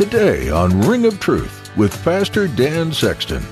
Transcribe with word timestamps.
Today 0.00 0.48
on 0.48 0.80
Ring 0.80 1.04
of 1.04 1.20
Truth 1.20 1.76
with 1.76 1.92
Pastor 2.02 2.48
Dan 2.48 2.90
Sexton 2.90 3.42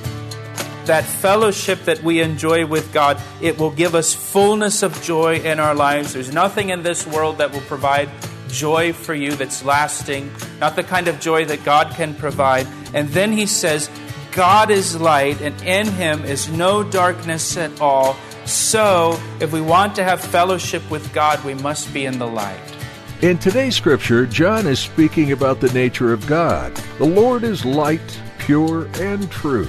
that 0.86 1.04
fellowship 1.04 1.78
that 1.80 2.02
we 2.02 2.22
enjoy 2.22 2.64
with 2.64 2.90
God, 2.90 3.20
it 3.42 3.58
will 3.58 3.70
give 3.70 3.94
us 3.94 4.14
fullness 4.14 4.82
of 4.82 5.02
joy 5.02 5.40
in 5.40 5.60
our 5.60 5.74
lives. 5.74 6.14
There's 6.14 6.32
nothing 6.32 6.70
in 6.70 6.82
this 6.82 7.06
world 7.06 7.36
that 7.36 7.52
will 7.52 7.60
provide 7.60 8.08
joy 8.48 8.94
for 8.94 9.12
you 9.12 9.32
that's 9.32 9.62
lasting, 9.62 10.32
not 10.58 10.74
the 10.74 10.82
kind 10.82 11.06
of 11.06 11.20
joy 11.20 11.44
that 11.44 11.64
God 11.66 11.90
can 11.90 12.14
provide. 12.14 12.66
And 12.94 13.10
then 13.10 13.32
he 13.32 13.44
says, 13.44 13.90
God 14.32 14.70
is 14.70 14.98
light, 14.98 15.42
and 15.42 15.60
in 15.64 15.86
him 15.86 16.24
is 16.24 16.48
no 16.48 16.82
darkness 16.82 17.58
at 17.58 17.78
all. 17.78 18.16
So, 18.46 19.20
if 19.38 19.52
we 19.52 19.60
want 19.60 19.96
to 19.96 20.04
have 20.04 20.22
fellowship 20.22 20.90
with 20.90 21.12
God, 21.12 21.44
we 21.44 21.52
must 21.52 21.92
be 21.92 22.06
in 22.06 22.18
the 22.18 22.26
light. 22.26 22.77
In 23.20 23.36
today's 23.36 23.74
scripture, 23.74 24.26
John 24.26 24.68
is 24.68 24.78
speaking 24.78 25.32
about 25.32 25.58
the 25.58 25.72
nature 25.72 26.12
of 26.12 26.24
God. 26.28 26.72
The 26.98 27.04
Lord 27.04 27.42
is 27.42 27.64
light, 27.64 28.22
pure, 28.38 28.88
and 29.00 29.28
true. 29.28 29.66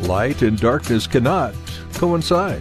Light 0.00 0.42
and 0.42 0.58
darkness 0.58 1.06
cannot 1.06 1.54
coincide. 1.94 2.60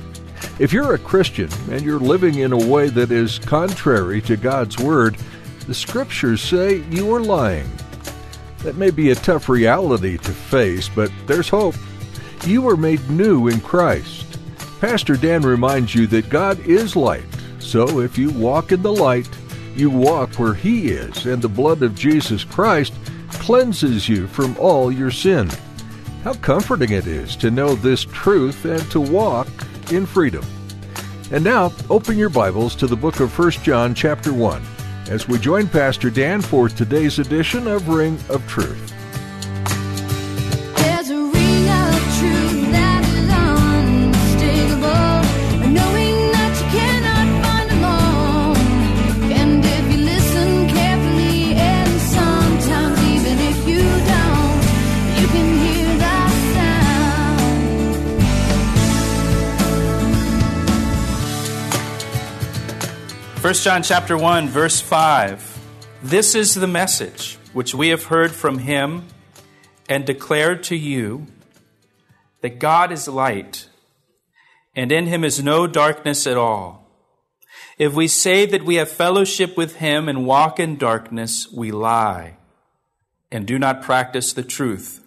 If 0.60 0.72
you're 0.72 0.94
a 0.94 1.00
Christian 1.00 1.50
and 1.72 1.82
you're 1.82 2.00
living 2.00 2.36
in 2.36 2.54
a 2.54 2.68
way 2.68 2.90
that 2.90 3.12
is 3.12 3.40
contrary 3.40 4.22
to 4.22 4.38
God's 4.38 4.78
Word, 4.78 5.18
the 5.66 5.74
Scriptures 5.74 6.44
say 6.44 6.84
you 6.92 7.12
are 7.16 7.22
lying. 7.22 7.68
That 8.60 8.76
may 8.76 8.92
be 8.92 9.10
a 9.10 9.16
tough 9.16 9.50
reality 9.50 10.20
to 10.20 10.32
face, 10.32 10.90
but 10.90 11.12
there's 11.26 11.50
hope. 11.50 11.76
You 12.46 12.62
were 12.62 12.78
made 12.78 13.10
new 13.10 13.48
in 13.48 13.62
Christ. 13.62 14.38
Pastor 14.80 15.16
Dan 15.16 15.42
reminds 15.42 15.96
you 15.96 16.06
that 16.06 16.30
God 16.30 16.60
is 16.60 16.96
light, 16.96 17.26
so 17.58 18.02
if 18.02 18.16
you 18.16 18.30
walk 18.30 18.72
in 18.72 18.84
the 18.84 18.94
light, 18.94 19.28
you 19.80 19.90
walk 19.90 20.36
where 20.36 20.54
He 20.54 20.90
is, 20.90 21.26
and 21.26 21.42
the 21.42 21.50
blood 21.50 21.82
of 21.82 21.96
Jesus 21.96 22.44
Christ 22.44 22.94
cleanses 23.30 24.10
you 24.10 24.28
from 24.28 24.58
all 24.58 24.92
your 24.92 25.10
sin. 25.10 25.50
How 26.24 26.34
comforting 26.34 26.92
it 26.92 27.08
is 27.08 27.36
to 27.38 27.50
know 27.50 27.76
this 27.76 28.04
truth 28.04 28.66
and 28.66 28.82
to 28.92 29.00
walk 29.00 29.48
in 29.92 30.06
freedom. 30.06 30.46
And 31.32 31.44
now, 31.44 31.72
open 31.90 32.18
your 32.18 32.30
Bibles 32.30 32.76
to 32.76 32.88
the 32.88 32.98
book 32.98 33.22
of 33.22 33.38
1 33.38 33.52
John 33.64 33.96
chapter 33.96 34.34
1 34.34 34.62
as 35.10 35.28
we 35.28 35.40
join 35.40 35.68
Pastor 35.68 36.10
Dan 36.10 36.42
for 36.42 36.68
today's 36.68 37.18
edition 37.20 37.68
of 37.68 37.88
Ring 37.88 38.20
of 38.30 38.46
Truth. 38.48 38.99
First 63.50 63.64
John 63.64 63.82
chapter 63.82 64.16
1 64.16 64.50
verse 64.50 64.80
5. 64.80 65.60
This 66.04 66.36
is 66.36 66.54
the 66.54 66.68
message 66.68 67.40
which 67.52 67.74
we 67.74 67.88
have 67.88 68.04
heard 68.04 68.30
from 68.32 68.60
him 68.60 69.08
and 69.90 70.06
declared 70.06 70.62
to 70.66 70.76
you 70.76 71.26
that 72.42 72.60
God 72.60 72.92
is 72.92 73.08
light 73.08 73.68
and 74.76 74.92
in 74.92 75.08
him 75.08 75.24
is 75.24 75.42
no 75.42 75.66
darkness 75.66 76.28
at 76.28 76.38
all. 76.38 76.92
If 77.80 77.96
we 77.96 78.08
say 78.08 78.46
that 78.46 78.66
we 78.66 78.76
have 78.76 78.88
fellowship 78.88 79.58
with 79.58 79.78
him 79.78 80.08
and 80.08 80.28
walk 80.28 80.60
in 80.60 80.78
darkness, 80.78 81.52
we 81.52 81.72
lie 81.72 82.38
and 83.32 83.48
do 83.48 83.58
not 83.58 83.82
practice 83.82 84.32
the 84.32 84.44
truth. 84.44 85.04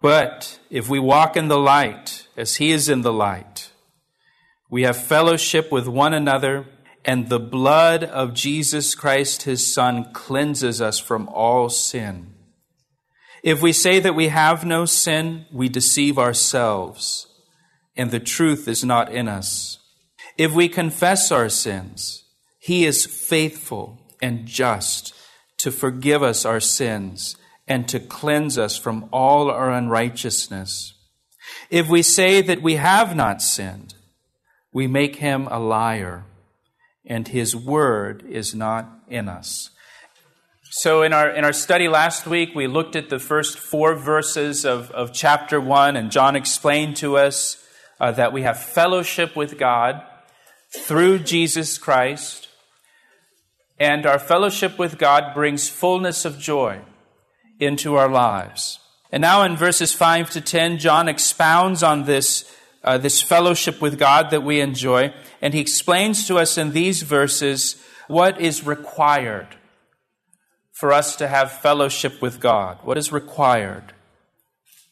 But 0.00 0.60
if 0.70 0.88
we 0.88 1.00
walk 1.00 1.36
in 1.36 1.48
the 1.48 1.58
light 1.58 2.28
as 2.36 2.54
he 2.54 2.70
is 2.70 2.88
in 2.88 3.02
the 3.02 3.12
light, 3.12 3.72
we 4.70 4.82
have 4.82 4.96
fellowship 4.96 5.72
with 5.72 5.88
one 5.88 6.14
another 6.14 6.66
and 7.04 7.28
the 7.28 7.40
blood 7.40 8.04
of 8.04 8.34
Jesus 8.34 8.94
Christ, 8.94 9.42
his 9.42 9.72
Son, 9.72 10.12
cleanses 10.12 10.80
us 10.80 10.98
from 10.98 11.28
all 11.28 11.68
sin. 11.68 12.34
If 13.42 13.62
we 13.62 13.72
say 13.72 14.00
that 14.00 14.14
we 14.14 14.28
have 14.28 14.64
no 14.64 14.84
sin, 14.84 15.46
we 15.50 15.68
deceive 15.68 16.18
ourselves, 16.18 17.26
and 17.96 18.10
the 18.10 18.20
truth 18.20 18.68
is 18.68 18.84
not 18.84 19.10
in 19.10 19.28
us. 19.28 19.78
If 20.36 20.52
we 20.52 20.68
confess 20.68 21.32
our 21.32 21.48
sins, 21.48 22.24
he 22.58 22.84
is 22.84 23.06
faithful 23.06 23.98
and 24.20 24.46
just 24.46 25.14
to 25.58 25.70
forgive 25.70 26.22
us 26.22 26.44
our 26.44 26.60
sins 26.60 27.36
and 27.66 27.88
to 27.88 28.00
cleanse 28.00 28.58
us 28.58 28.76
from 28.76 29.08
all 29.12 29.50
our 29.50 29.70
unrighteousness. 29.70 30.94
If 31.70 31.88
we 31.88 32.02
say 32.02 32.42
that 32.42 32.62
we 32.62 32.76
have 32.76 33.16
not 33.16 33.40
sinned, 33.40 33.94
we 34.72 34.86
make 34.86 35.16
him 35.16 35.48
a 35.50 35.58
liar 35.58 36.24
and 37.04 37.28
his 37.28 37.56
word 37.56 38.24
is 38.28 38.54
not 38.54 38.88
in 39.08 39.28
us. 39.28 39.70
So, 40.72 41.02
in 41.02 41.12
our, 41.12 41.28
in 41.28 41.44
our 41.44 41.52
study 41.52 41.88
last 41.88 42.26
week, 42.26 42.54
we 42.54 42.68
looked 42.68 42.94
at 42.94 43.08
the 43.08 43.18
first 43.18 43.58
four 43.58 43.96
verses 43.96 44.64
of, 44.64 44.90
of 44.92 45.12
chapter 45.12 45.60
one, 45.60 45.96
and 45.96 46.12
John 46.12 46.36
explained 46.36 46.96
to 46.98 47.16
us 47.16 47.56
uh, 47.98 48.12
that 48.12 48.32
we 48.32 48.42
have 48.42 48.62
fellowship 48.62 49.34
with 49.34 49.58
God 49.58 50.00
through 50.72 51.18
Jesus 51.20 51.76
Christ, 51.76 52.48
and 53.80 54.06
our 54.06 54.20
fellowship 54.20 54.78
with 54.78 54.96
God 54.96 55.34
brings 55.34 55.68
fullness 55.68 56.24
of 56.24 56.38
joy 56.38 56.80
into 57.58 57.96
our 57.96 58.08
lives. 58.08 58.78
And 59.10 59.20
now, 59.20 59.42
in 59.42 59.56
verses 59.56 59.92
5 59.92 60.30
to 60.30 60.40
10, 60.40 60.78
John 60.78 61.08
expounds 61.08 61.82
on 61.82 62.04
this 62.04 62.44
uh, 62.82 62.98
this 62.98 63.20
fellowship 63.20 63.80
with 63.80 63.98
God 63.98 64.30
that 64.30 64.42
we 64.42 64.60
enjoy. 64.60 65.12
And 65.42 65.54
he 65.54 65.60
explains 65.60 66.26
to 66.26 66.38
us 66.38 66.56
in 66.56 66.72
these 66.72 67.02
verses 67.02 67.76
what 68.08 68.40
is 68.40 68.66
required 68.66 69.48
for 70.72 70.92
us 70.92 71.16
to 71.16 71.28
have 71.28 71.52
fellowship 71.52 72.22
with 72.22 72.40
God. 72.40 72.78
What 72.82 72.96
is 72.96 73.12
required 73.12 73.92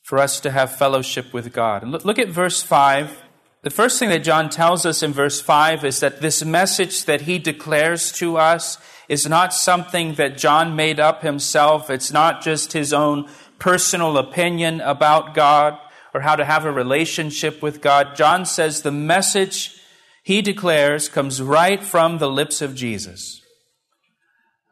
for 0.03 0.19
us 0.19 0.41
to 0.41 0.51
have 0.51 0.77
fellowship 0.77 1.33
with 1.33 1.53
God? 1.53 1.83
And 1.83 1.93
look, 1.93 2.05
look 2.05 2.19
at 2.19 2.29
verse 2.29 2.63
5. 2.63 3.23
The 3.63 3.71
first 3.71 3.99
thing 3.99 4.11
that 4.11 4.23
John 4.23 4.51
tells 4.51 4.87
us 4.87 5.03
in 5.03 5.13
verse 5.13 5.41
5 5.41 5.85
is 5.85 6.01
that 6.01 6.21
this 6.21 6.45
message 6.45 7.07
that 7.07 7.23
he 7.23 7.39
declares 7.39 8.13
to 8.13 8.37
us 8.37 8.79
is 9.09 9.27
not 9.27 9.55
something 9.55 10.15
that 10.15 10.37
John 10.37 10.77
made 10.77 11.01
up 11.01 11.23
himself. 11.23 11.91
It's 11.91 12.13
not 12.13 12.43
just 12.43 12.73
his 12.73 12.93
own 12.93 13.29
personal 13.59 14.17
opinion 14.19 14.81
about 14.83 15.35
God 15.35 15.79
or 16.15 16.21
how 16.21 16.37
to 16.37 16.45
have 16.45 16.65
a 16.65 16.73
relationship 16.73 17.63
with 17.63 17.81
God. 17.81 18.17
John 18.17 18.45
says 18.47 18.83
the 18.83 18.93
message 18.93 19.81
he 20.23 20.43
declares 20.43 21.09
comes 21.09 21.41
right 21.41 21.83
from 21.83 22.19
the 22.19 22.31
lips 22.31 22.61
of 22.61 22.75
Jesus. 22.75 23.41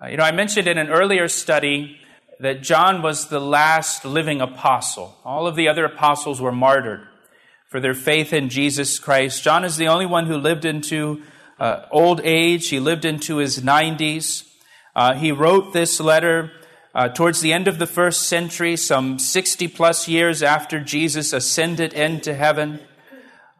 Uh, 0.02 0.08
you 0.08 0.16
know, 0.16 0.24
I 0.24 0.32
mentioned 0.32 0.68
in 0.68 0.76
an 0.76 0.90
earlier 0.90 1.28
study 1.28 1.98
that 2.40 2.62
John 2.62 3.00
was 3.00 3.28
the 3.28 3.40
last 3.40 4.04
living 4.04 4.40
apostle. 4.40 5.16
All 5.24 5.46
of 5.46 5.56
the 5.56 5.68
other 5.68 5.86
apostles 5.86 6.40
were 6.40 6.52
martyred 6.52 7.06
for 7.68 7.80
their 7.80 7.94
faith 7.94 8.32
in 8.32 8.48
Jesus 8.48 8.98
Christ. 8.98 9.42
John 9.42 9.64
is 9.64 9.76
the 9.76 9.88
only 9.88 10.06
one 10.06 10.26
who 10.26 10.36
lived 10.36 10.64
into 10.64 11.22
uh, 11.58 11.86
old 11.90 12.20
age. 12.22 12.68
He 12.68 12.78
lived 12.78 13.04
into 13.04 13.36
his 13.36 13.60
90s. 13.60 14.44
Uh, 14.94 15.14
he 15.14 15.32
wrote 15.32 15.72
this 15.72 15.98
letter 16.00 16.52
uh, 16.96 17.10
towards 17.10 17.42
the 17.42 17.52
end 17.52 17.68
of 17.68 17.78
the 17.78 17.86
first 17.86 18.22
century, 18.22 18.74
some 18.74 19.18
60 19.18 19.68
plus 19.68 20.08
years 20.08 20.42
after 20.42 20.80
Jesus 20.80 21.34
ascended 21.34 21.92
into 21.92 22.32
heaven. 22.32 22.80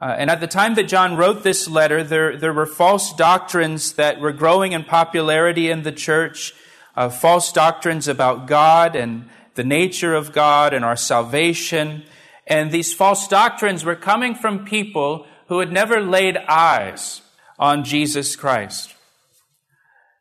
Uh, 0.01 0.15
and 0.17 0.31
at 0.31 0.41
the 0.41 0.47
time 0.47 0.75
that 0.77 0.89
John 0.89 1.19
wrote 1.19 1.43
this 1.43 1.69
letter, 1.69 2.03
there, 2.03 2.39
there 2.39 2.55
were 2.55 2.65
false 2.65 3.13
doctrines 3.13 3.93
that 3.93 4.21
were 4.21 4.33
growing 4.33 4.73
in 4.73 4.85
popularity 4.85 5.69
in 5.69 5.83
the 5.83 5.93
church, 5.93 6.55
uh, 6.97 7.11
false 7.11 7.53
doctrines 7.53 8.09
about 8.09 8.47
God 8.47 8.97
and 8.97 9.29
the 9.55 9.65
nature 9.65 10.15
of 10.15 10.33
God 10.33 10.73
and 10.73 10.83
our 10.83 10.97
salvation. 10.97 12.05
And 12.47 12.73
these 12.73 12.95
false 12.95 13.29
doctrines 13.29 13.85
were 13.85 13.97
coming 13.97 14.35
from 14.35 14.65
people 14.65 15.27
who 15.49 15.59
had 15.59 15.71
never 15.71 16.01
laid 16.01 16.39
eyes 16.49 17.21
on 17.59 17.85
Jesus 17.85 18.35
Christ. 18.35 18.95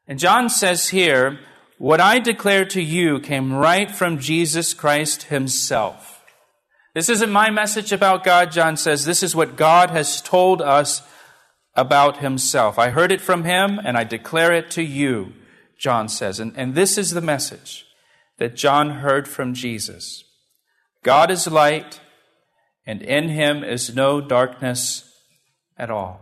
And 0.06 0.20
John 0.20 0.50
says 0.50 0.90
here, 0.90 1.40
What 1.78 2.00
I 2.00 2.20
declare 2.20 2.66
to 2.66 2.82
you 2.82 3.20
came 3.20 3.54
right 3.54 3.92
from 3.92 4.20
Jesus 4.20 4.74
Christ 4.74 5.24
himself. 5.24 6.24
This 6.94 7.10
isn't 7.10 7.32
my 7.32 7.50
message 7.50 7.92
about 7.92 8.24
God, 8.24 8.52
John 8.52 8.78
says. 8.78 9.04
This 9.04 9.22
is 9.22 9.36
what 9.36 9.58
God 9.58 9.90
has 9.90 10.22
told 10.22 10.62
us 10.62 11.02
about 11.76 12.20
himself. 12.20 12.80
I 12.80 12.92
heard 12.92 13.12
it 13.12 13.20
from 13.20 13.44
him 13.44 13.80
and 13.84 13.98
I 13.98 14.06
declare 14.06 14.54
it 14.54 14.72
to 14.72 14.82
you, 14.82 15.34
John 15.78 16.08
says. 16.08 16.40
And, 16.40 16.54
and 16.56 16.74
this 16.74 16.98
is 16.98 17.12
the 17.12 17.20
message 17.20 17.86
that 18.38 18.56
John 18.56 18.90
heard 18.90 19.28
from 19.28 19.54
Jesus 19.54 20.24
God 21.04 21.30
is 21.30 21.46
light, 21.46 22.00
and 22.88 23.04
in 23.04 23.30
him 23.30 23.64
is 23.64 23.96
no 23.96 24.22
darkness 24.22 25.04
at 25.78 25.92
all. 25.92 26.20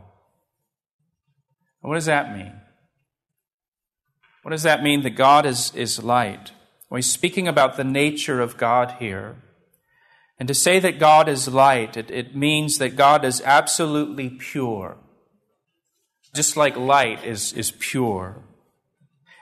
What 1.79 1.95
does 1.95 2.07
that 2.07 2.35
mean? 2.35 2.51
What 4.43 4.51
does 4.51 4.63
that 4.63 4.83
mean 4.83 5.01
that 5.01 5.11
God 5.11 5.45
is, 5.45 5.73
is 5.73 6.03
light? 6.03 6.51
Well, 6.89 6.97
he's 6.97 7.09
speaking 7.09 7.47
about 7.47 7.75
the 7.75 7.83
nature 7.83 8.39
of 8.39 8.57
God 8.57 8.95
here. 8.99 9.37
And 10.37 10.47
to 10.47 10.53
say 10.53 10.79
that 10.79 10.99
God 10.99 11.29
is 11.29 11.47
light, 11.47 11.95
it, 11.95 12.11
it 12.11 12.35
means 12.35 12.77
that 12.77 12.95
God 12.95 13.23
is 13.23 13.41
absolutely 13.45 14.29
pure. 14.29 14.97
Just 16.35 16.57
like 16.57 16.75
light 16.75 17.23
is, 17.23 17.53
is 17.53 17.71
pure. 17.71 18.43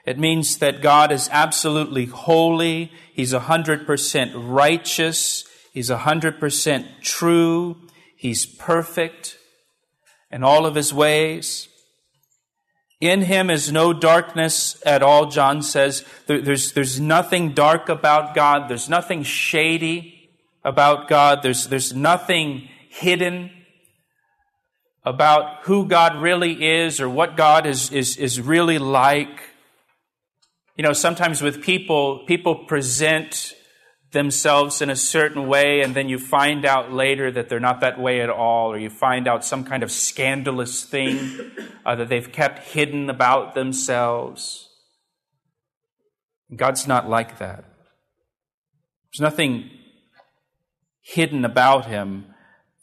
It 0.06 0.20
means 0.20 0.58
that 0.58 0.82
God 0.82 1.12
is 1.12 1.30
absolutely 1.32 2.06
holy. 2.06 2.92
He's 3.14 3.34
100% 3.34 4.32
righteous. 4.36 5.46
He's 5.74 5.90
100% 5.90 7.02
true. 7.02 7.78
He's 8.16 8.46
perfect 8.46 9.38
in 10.32 10.44
all 10.44 10.66
of 10.66 10.76
his 10.76 10.94
ways. 10.94 11.70
In 13.02 13.24
him 13.24 13.50
is 13.50 13.72
no 13.72 13.94
darkness 13.94 14.80
at 14.86 15.02
all, 15.02 15.26
John 15.26 15.64
says. 15.64 16.06
there's, 16.28 16.74
there's 16.74 17.00
nothing 17.00 17.54
dark 17.54 17.90
about 17.90 18.36
God. 18.36 18.70
There's 18.70 18.88
nothing 18.88 19.24
shady 19.24 20.30
about 20.64 21.08
God. 21.08 21.42
There's, 21.42 21.68
there's 21.68 21.96
nothing 21.96 22.70
hidden 22.90 23.50
about 25.04 25.64
who 25.64 25.88
God 25.88 26.22
really 26.22 26.64
is 26.64 27.02
or 27.02 27.10
what 27.10 27.36
God 27.36 27.66
is, 27.66 27.92
is, 27.92 28.18
is 28.18 28.40
really 28.40 28.78
like. 28.78 29.50
You 30.78 30.84
know, 30.84 30.94
sometimes 30.94 31.42
with 31.42 31.64
people, 31.64 32.20
people 32.28 32.66
present 32.66 33.56
themselves 34.12 34.82
in 34.82 34.90
a 34.90 34.96
certain 34.96 35.48
way, 35.48 35.82
and 35.82 35.96
then 35.96 36.10
you 36.10 36.20
find 36.20 36.66
out 36.66 36.92
later 36.92 37.32
that 37.32 37.48
they're 37.48 37.60
not 37.60 37.80
that 37.80 38.00
way 38.00 38.22
at 38.22 38.30
all, 38.30 38.72
or 38.72 38.78
you 38.78 38.90
find 38.90 39.28
out 39.28 39.46
some 39.46 39.64
kind 39.64 39.84
of 39.84 39.92
scandalous 39.92 40.84
thing 40.84 41.52
uh, 41.86 41.96
that 41.96 42.10
they've 42.10 42.32
kept 42.32 42.60
hidden 42.60 43.10
about 43.10 43.56
themselves. 43.56 44.70
God's 46.54 46.88
not 46.88 47.10
like 47.10 47.40
that. 47.40 47.64
There's 49.12 49.22
nothing 49.22 49.70
hidden 51.02 51.46
about 51.46 51.86
him 51.86 52.26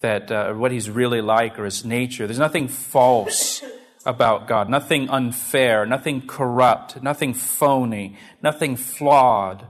that 0.01 0.31
uh, 0.31 0.55
what 0.55 0.73
he's 0.73 0.89
really 0.89 1.21
like 1.21 1.59
or 1.59 1.65
his 1.65 1.85
nature. 1.85 2.27
There's 2.27 2.39
nothing 2.39 2.69
false 2.69 3.63
about 4.07 4.47
God, 4.47 4.71
nothing 4.71 5.11
unfair, 5.11 5.85
nothing 5.85 6.27
corrupt, 6.27 7.03
nothing 7.03 7.35
phony, 7.35 8.17
nothing 8.43 8.77
flawed 8.77 9.67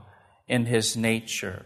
in 0.49 0.65
his 0.65 0.97
nature. 0.97 1.65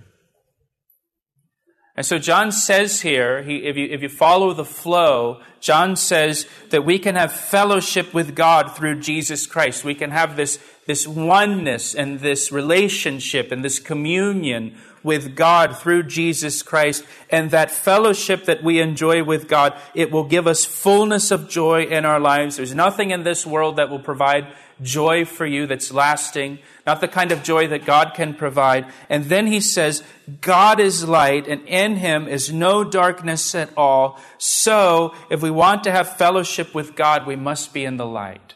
And 1.95 2.05
so 2.05 2.17
John 2.17 2.51
says 2.51 3.01
here, 3.01 3.43
he, 3.43 3.57
if, 3.57 3.77
you, 3.77 3.85
if 3.85 4.01
you 4.01 4.09
follow 4.09 4.53
the 4.53 4.65
flow, 4.65 5.41
John 5.59 5.95
says 5.95 6.47
that 6.71 6.83
we 6.83 6.97
can 6.97 7.15
have 7.15 7.31
fellowship 7.31 8.15
with 8.15 8.35
God 8.35 8.75
through 8.75 8.99
Jesus 8.99 9.45
Christ. 9.45 9.83
We 9.83 9.93
can 9.93 10.09
have 10.09 10.35
this, 10.35 10.57
this 10.87 11.07
oneness 11.07 11.93
and 11.93 12.19
this 12.19 12.51
relationship 12.51 13.51
and 13.51 13.63
this 13.63 13.79
communion 13.79 14.75
with 15.03 15.35
God 15.35 15.77
through 15.77 16.03
Jesus 16.03 16.63
Christ. 16.63 17.05
And 17.29 17.51
that 17.51 17.69
fellowship 17.69 18.45
that 18.45 18.63
we 18.63 18.79
enjoy 18.81 19.23
with 19.23 19.47
God, 19.47 19.77
it 19.93 20.11
will 20.11 20.23
give 20.23 20.47
us 20.47 20.65
fullness 20.65 21.29
of 21.29 21.47
joy 21.47 21.83
in 21.83 22.05
our 22.05 22.19
lives. 22.19 22.57
There's 22.57 22.73
nothing 22.73 23.11
in 23.11 23.21
this 23.21 23.45
world 23.45 23.75
that 23.75 23.91
will 23.91 23.99
provide 23.99 24.47
joy 24.83 25.25
for 25.25 25.45
you 25.45 25.65
that's 25.65 25.91
lasting, 25.91 26.59
not 26.85 27.01
the 27.01 27.07
kind 27.07 27.31
of 27.31 27.43
joy 27.43 27.67
that 27.67 27.85
God 27.85 28.13
can 28.13 28.33
provide. 28.33 28.85
And 29.09 29.25
then 29.25 29.47
he 29.47 29.59
says, 29.59 30.03
God 30.41 30.79
is 30.79 31.07
light, 31.07 31.47
and 31.47 31.67
in 31.67 31.95
him 31.95 32.27
is 32.27 32.53
no 32.53 32.83
darkness 32.83 33.55
at 33.55 33.69
all. 33.77 34.19
So, 34.37 35.15
if 35.29 35.41
we 35.41 35.49
want 35.49 35.83
to 35.85 35.91
have 35.91 36.17
fellowship 36.17 36.75
with 36.75 36.95
God, 36.95 37.25
we 37.25 37.35
must 37.35 37.73
be 37.73 37.85
in 37.85 37.97
the 37.97 38.05
light. 38.05 38.55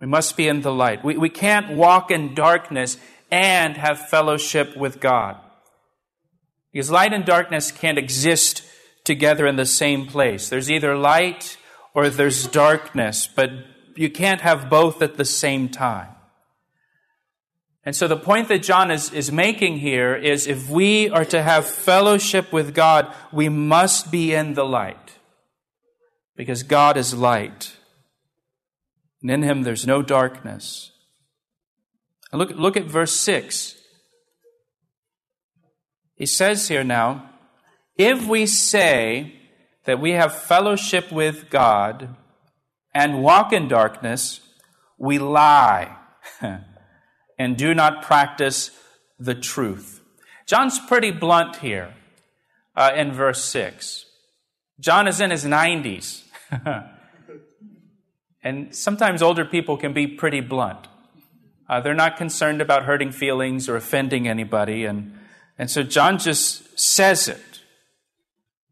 We 0.00 0.06
must 0.06 0.36
be 0.36 0.48
in 0.48 0.60
the 0.60 0.72
light. 0.72 1.04
We, 1.04 1.16
we 1.16 1.30
can't 1.30 1.76
walk 1.76 2.10
in 2.10 2.34
darkness 2.34 2.98
and 3.30 3.76
have 3.76 4.08
fellowship 4.08 4.76
with 4.76 5.00
God. 5.00 5.36
Because 6.72 6.90
light 6.90 7.14
and 7.14 7.24
darkness 7.24 7.72
can't 7.72 7.96
exist 7.96 8.62
together 9.04 9.46
in 9.46 9.56
the 9.56 9.64
same 9.64 10.06
place. 10.06 10.48
There's 10.48 10.70
either 10.70 10.96
light 10.96 11.56
or 11.94 12.10
there's 12.10 12.46
darkness, 12.46 13.26
but 13.26 13.50
you 13.96 14.10
can't 14.10 14.40
have 14.40 14.68
both 14.68 15.02
at 15.02 15.16
the 15.16 15.24
same 15.24 15.68
time. 15.68 16.08
And 17.84 17.94
so 17.94 18.08
the 18.08 18.16
point 18.16 18.48
that 18.48 18.64
John 18.64 18.90
is, 18.90 19.12
is 19.12 19.30
making 19.30 19.78
here 19.78 20.14
is 20.14 20.48
if 20.48 20.68
we 20.68 21.08
are 21.08 21.24
to 21.26 21.40
have 21.40 21.66
fellowship 21.66 22.52
with 22.52 22.74
God, 22.74 23.14
we 23.30 23.48
must 23.48 24.10
be 24.10 24.34
in 24.34 24.54
the 24.54 24.64
light. 24.64 25.18
Because 26.34 26.64
God 26.64 26.96
is 26.96 27.14
light. 27.14 27.76
And 29.22 29.30
in 29.30 29.42
him 29.42 29.62
there's 29.62 29.86
no 29.86 30.02
darkness. 30.02 30.90
Look, 32.32 32.50
look 32.50 32.76
at 32.76 32.84
verse 32.84 33.12
6. 33.12 33.76
He 36.16 36.26
says 36.26 36.66
here 36.66 36.84
now, 36.84 37.30
if 37.96 38.26
we 38.26 38.46
say 38.46 39.34
that 39.84 40.00
we 40.00 40.12
have 40.12 40.36
fellowship 40.36 41.12
with 41.12 41.50
God 41.50 42.16
and 42.96 43.22
walk 43.22 43.52
in 43.52 43.68
darkness, 43.68 44.40
we 44.96 45.18
lie 45.18 45.94
and 47.38 47.54
do 47.58 47.74
not 47.74 48.00
practice 48.00 48.70
the 49.18 49.34
truth. 49.34 50.00
John's 50.46 50.78
pretty 50.78 51.10
blunt 51.10 51.56
here 51.56 51.92
uh, 52.74 52.92
in 52.96 53.12
verse 53.12 53.44
6. 53.44 54.06
John 54.80 55.06
is 55.08 55.20
in 55.20 55.30
his 55.30 55.44
90s. 55.44 56.22
and 58.42 58.74
sometimes 58.74 59.20
older 59.20 59.44
people 59.44 59.76
can 59.76 59.92
be 59.92 60.06
pretty 60.06 60.40
blunt. 60.40 60.88
Uh, 61.68 61.82
they're 61.82 61.92
not 61.92 62.16
concerned 62.16 62.62
about 62.62 62.84
hurting 62.84 63.12
feelings 63.12 63.68
or 63.68 63.76
offending 63.76 64.26
anybody. 64.26 64.86
And, 64.86 65.18
and 65.58 65.70
so 65.70 65.82
John 65.82 66.16
just 66.16 66.80
says 66.80 67.28
it. 67.28 67.55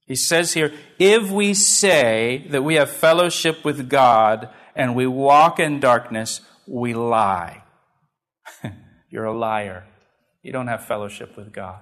He 0.06 0.16
says 0.16 0.52
here, 0.52 0.72
if 0.98 1.30
we 1.30 1.54
say 1.54 2.46
that 2.50 2.62
we 2.62 2.74
have 2.74 2.90
fellowship 2.90 3.64
with 3.64 3.88
God 3.88 4.50
and 4.76 4.94
we 4.94 5.06
walk 5.06 5.58
in 5.58 5.80
darkness, 5.80 6.40
we 6.66 6.94
lie. 6.94 7.64
You're 9.10 9.24
a 9.24 9.36
liar. 9.36 9.86
You 10.42 10.52
don't 10.52 10.68
have 10.68 10.84
fellowship 10.84 11.36
with 11.36 11.52
God. 11.52 11.80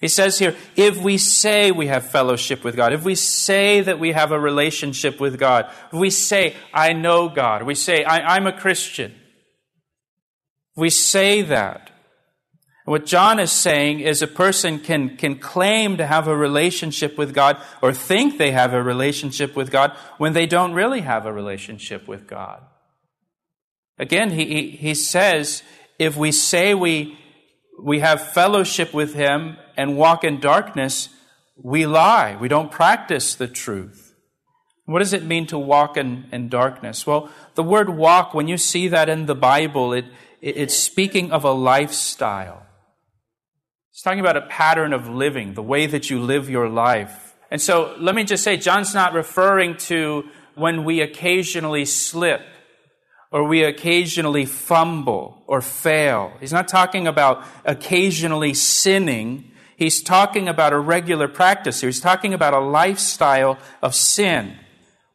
He 0.00 0.08
says 0.08 0.38
here, 0.38 0.54
if 0.76 0.98
we 0.98 1.18
say 1.18 1.70
we 1.70 1.86
have 1.86 2.10
fellowship 2.10 2.62
with 2.62 2.76
God, 2.76 2.92
if 2.92 3.04
we 3.04 3.14
say 3.14 3.80
that 3.80 3.98
we 3.98 4.12
have 4.12 4.32
a 4.32 4.38
relationship 4.38 5.18
with 5.18 5.38
God, 5.38 5.70
if 5.92 5.98
we 5.98 6.10
say, 6.10 6.54
I 6.72 6.92
know 6.92 7.28
God, 7.28 7.62
we 7.62 7.74
say, 7.74 8.04
I, 8.04 8.36
am 8.36 8.46
a 8.46 8.52
Christian, 8.52 9.14
we 10.76 10.90
say 10.90 11.42
that, 11.42 11.90
what 12.84 13.06
John 13.06 13.38
is 13.38 13.50
saying 13.50 14.00
is 14.00 14.20
a 14.20 14.26
person 14.26 14.78
can, 14.78 15.16
can 15.16 15.38
claim 15.38 15.96
to 15.96 16.06
have 16.06 16.28
a 16.28 16.36
relationship 16.36 17.16
with 17.16 17.32
God 17.32 17.56
or 17.80 17.94
think 17.94 18.36
they 18.36 18.50
have 18.50 18.74
a 18.74 18.82
relationship 18.82 19.56
with 19.56 19.70
God 19.70 19.96
when 20.18 20.34
they 20.34 20.44
don't 20.44 20.74
really 20.74 21.00
have 21.00 21.24
a 21.24 21.32
relationship 21.32 22.06
with 22.06 22.26
God. 22.26 22.62
Again, 23.98 24.30
he, 24.32 24.44
he, 24.44 24.70
he 24.70 24.94
says, 24.94 25.62
if 25.98 26.16
we 26.16 26.30
say 26.30 26.74
we, 26.74 27.18
we 27.82 28.00
have 28.00 28.32
fellowship 28.32 28.92
with 28.92 29.14
Him 29.14 29.56
and 29.78 29.96
walk 29.96 30.22
in 30.22 30.38
darkness, 30.38 31.08
we 31.56 31.86
lie. 31.86 32.36
We 32.38 32.48
don't 32.48 32.70
practice 32.70 33.34
the 33.34 33.48
truth. 33.48 34.14
What 34.84 34.98
does 34.98 35.14
it 35.14 35.24
mean 35.24 35.46
to 35.46 35.58
walk 35.58 35.96
in, 35.96 36.26
in 36.32 36.50
darkness? 36.50 37.06
Well, 37.06 37.30
the 37.54 37.62
word 37.62 37.88
walk, 37.88 38.34
when 38.34 38.48
you 38.48 38.58
see 38.58 38.88
that 38.88 39.08
in 39.08 39.24
the 39.24 39.34
Bible, 39.34 39.94
it, 39.94 40.04
it 40.42 40.58
it's 40.58 40.76
speaking 40.76 41.32
of 41.32 41.44
a 41.44 41.52
lifestyle. 41.52 42.66
He's 43.94 44.02
talking 44.02 44.18
about 44.18 44.36
a 44.36 44.42
pattern 44.42 44.92
of 44.92 45.08
living, 45.08 45.54
the 45.54 45.62
way 45.62 45.86
that 45.86 46.10
you 46.10 46.18
live 46.18 46.50
your 46.50 46.68
life. 46.68 47.36
And 47.48 47.62
so 47.62 47.94
let 48.00 48.16
me 48.16 48.24
just 48.24 48.42
say, 48.42 48.56
John's 48.56 48.92
not 48.92 49.12
referring 49.12 49.76
to 49.86 50.24
when 50.56 50.82
we 50.82 51.00
occasionally 51.00 51.84
slip 51.84 52.40
or 53.30 53.44
we 53.44 53.62
occasionally 53.62 54.46
fumble 54.46 55.44
or 55.46 55.60
fail. 55.60 56.32
He's 56.40 56.52
not 56.52 56.66
talking 56.66 57.06
about 57.06 57.44
occasionally 57.64 58.52
sinning. 58.52 59.52
He's 59.76 60.02
talking 60.02 60.48
about 60.48 60.72
a 60.72 60.78
regular 60.80 61.28
practice 61.28 61.80
here. 61.80 61.88
He's 61.88 62.00
talking 62.00 62.34
about 62.34 62.52
a 62.52 62.58
lifestyle 62.58 63.60
of 63.80 63.94
sin, 63.94 64.56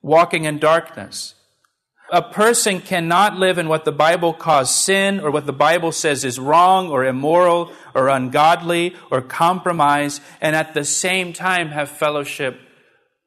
walking 0.02 0.46
in 0.46 0.58
darkness. 0.58 1.36
A 2.12 2.22
person 2.22 2.82
cannot 2.82 3.38
live 3.38 3.58
in 3.58 3.70
what 3.70 3.86
the 3.86 3.92
Bible 3.92 4.34
calls 4.34 4.74
sin 4.74 5.20
or 5.20 5.30
what 5.30 5.46
the 5.46 5.54
Bible 5.54 5.92
says 5.92 6.26
is 6.26 6.40
wrong 6.40 6.90
or 6.90 7.06
immoral 7.06 7.72
or 7.94 8.08
ungodly 8.08 8.96
or 9.12 9.22
compromise 9.22 10.20
and 10.42 10.56
at 10.56 10.74
the 10.74 10.84
same 10.84 11.34
time 11.34 11.70
have 11.70 11.90
fellowship 11.90 12.60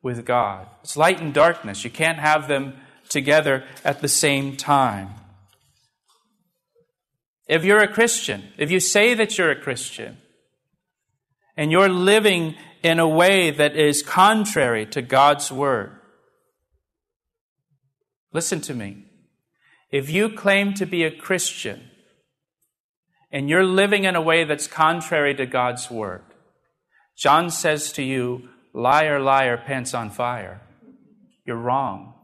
with 0.03 0.27
God. 0.27 0.67
It's 0.83 0.97
light 0.97 1.21
and 1.21 1.33
darkness. 1.33 1.85
You 1.85 1.91
can't 1.91 2.19
have 2.19 2.49
them 2.49 2.75
together 3.09 3.65
at 3.85 4.01
the 4.01 4.09
same 4.09 4.57
time. 4.57 5.11
If 7.47 7.65
you're 7.65 7.83
a 7.83 7.93
Christian, 7.93 8.43
if 8.59 8.71
you 8.71 8.81
say 8.81 9.15
that 9.15 9.39
you're 9.39 9.51
a 9.51 9.61
Christian, 9.61 10.17
and 11.57 11.71
you're 11.71 11.89
living 11.89 12.55
in 12.83 12.99
a 12.99 13.09
way 13.09 13.51
that 13.51 13.77
is 13.77 14.03
contrary 14.03 14.87
to 14.87 15.03
God's 15.03 15.53
Word, 15.53 15.93
listen 18.33 18.61
to 18.63 18.75
me. 18.75 19.05
If 19.91 20.11
you 20.11 20.31
claim 20.31 20.75
to 20.75 20.87
be 20.87 21.05
a 21.05 21.17
Christian 21.17 21.91
and 23.31 23.49
you're 23.49 23.65
living 23.65 24.05
in 24.05 24.17
a 24.17 24.23
way 24.23 24.45
that's 24.45 24.67
contrary 24.67 25.35
to 25.35 25.47
God's 25.47 25.91
Word, 25.91 26.23
John 27.17 27.51
says 27.51 27.93
to 27.93 28.03
you, 28.03 28.49
Liar, 28.75 29.21
liar, 29.21 29.59
pants 29.59 29.93
on 29.93 30.11
fire. 30.11 30.63
You're 31.45 31.57
wrong. 31.57 32.15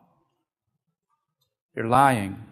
You're 1.76 1.88
lying. 1.88 2.44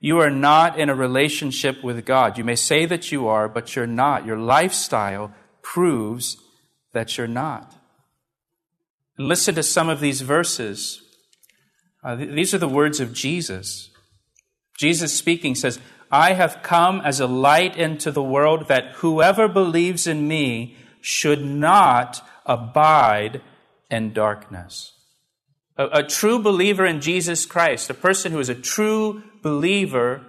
You 0.00 0.18
are 0.20 0.30
not 0.30 0.78
in 0.78 0.88
a 0.88 0.94
relationship 0.94 1.84
with 1.84 2.06
God. 2.06 2.38
You 2.38 2.44
may 2.44 2.56
say 2.56 2.86
that 2.86 3.12
you 3.12 3.28
are, 3.28 3.48
but 3.48 3.76
you're 3.76 3.86
not. 3.86 4.24
Your 4.24 4.38
lifestyle 4.38 5.34
proves 5.60 6.38
that 6.92 7.18
you're 7.18 7.28
not. 7.28 7.76
Listen 9.18 9.54
to 9.56 9.62
some 9.62 9.90
of 9.90 10.00
these 10.00 10.22
verses. 10.22 11.02
Uh, 12.02 12.16
th- 12.16 12.34
these 12.34 12.54
are 12.54 12.58
the 12.58 12.68
words 12.68 13.00
of 13.00 13.12
Jesus. 13.12 13.90
Jesus 14.78 15.12
speaking 15.12 15.54
says, 15.54 15.78
I 16.10 16.32
have 16.32 16.62
come 16.62 17.00
as 17.02 17.20
a 17.20 17.26
light 17.26 17.76
into 17.76 18.10
the 18.10 18.22
world 18.22 18.68
that 18.68 18.92
whoever 18.96 19.46
believes 19.46 20.06
in 20.06 20.26
me 20.26 20.76
should 21.00 21.44
not 21.44 22.26
abide 22.46 23.42
in 23.90 24.12
darkness. 24.12 24.92
A, 25.76 26.00
a, 26.00 26.02
true 26.02 26.38
believer 26.38 26.84
in 26.84 27.00
Jesus 27.00 27.46
Christ, 27.46 27.90
a 27.90 27.94
person 27.94 28.32
who 28.32 28.40
is 28.40 28.48
a 28.48 28.54
true 28.54 29.22
believer, 29.42 30.26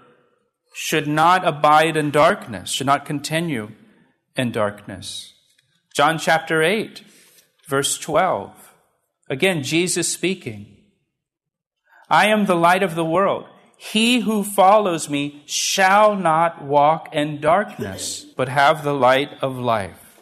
should 0.73 1.07
not 1.07 1.45
abide 1.45 1.97
in 1.97 2.11
darkness, 2.11 2.71
should 2.71 2.87
not 2.87 3.05
continue 3.05 3.71
in 4.35 4.51
darkness. 4.51 5.33
John 5.93 6.17
chapter 6.17 6.63
8, 6.63 7.03
verse 7.67 7.97
12. 7.97 8.73
Again, 9.29 9.63
Jesus 9.63 10.07
speaking. 10.07 10.70
I 12.11 12.27
am 12.27 12.45
the 12.45 12.55
light 12.55 12.83
of 12.83 12.93
the 12.93 13.05
world. 13.05 13.45
He 13.77 14.19
who 14.19 14.43
follows 14.43 15.09
me 15.09 15.43
shall 15.45 16.13
not 16.15 16.61
walk 16.61 17.15
in 17.15 17.39
darkness, 17.39 18.25
but 18.35 18.49
have 18.49 18.83
the 18.83 18.93
light 18.93 19.29
of 19.41 19.57
life. 19.57 20.21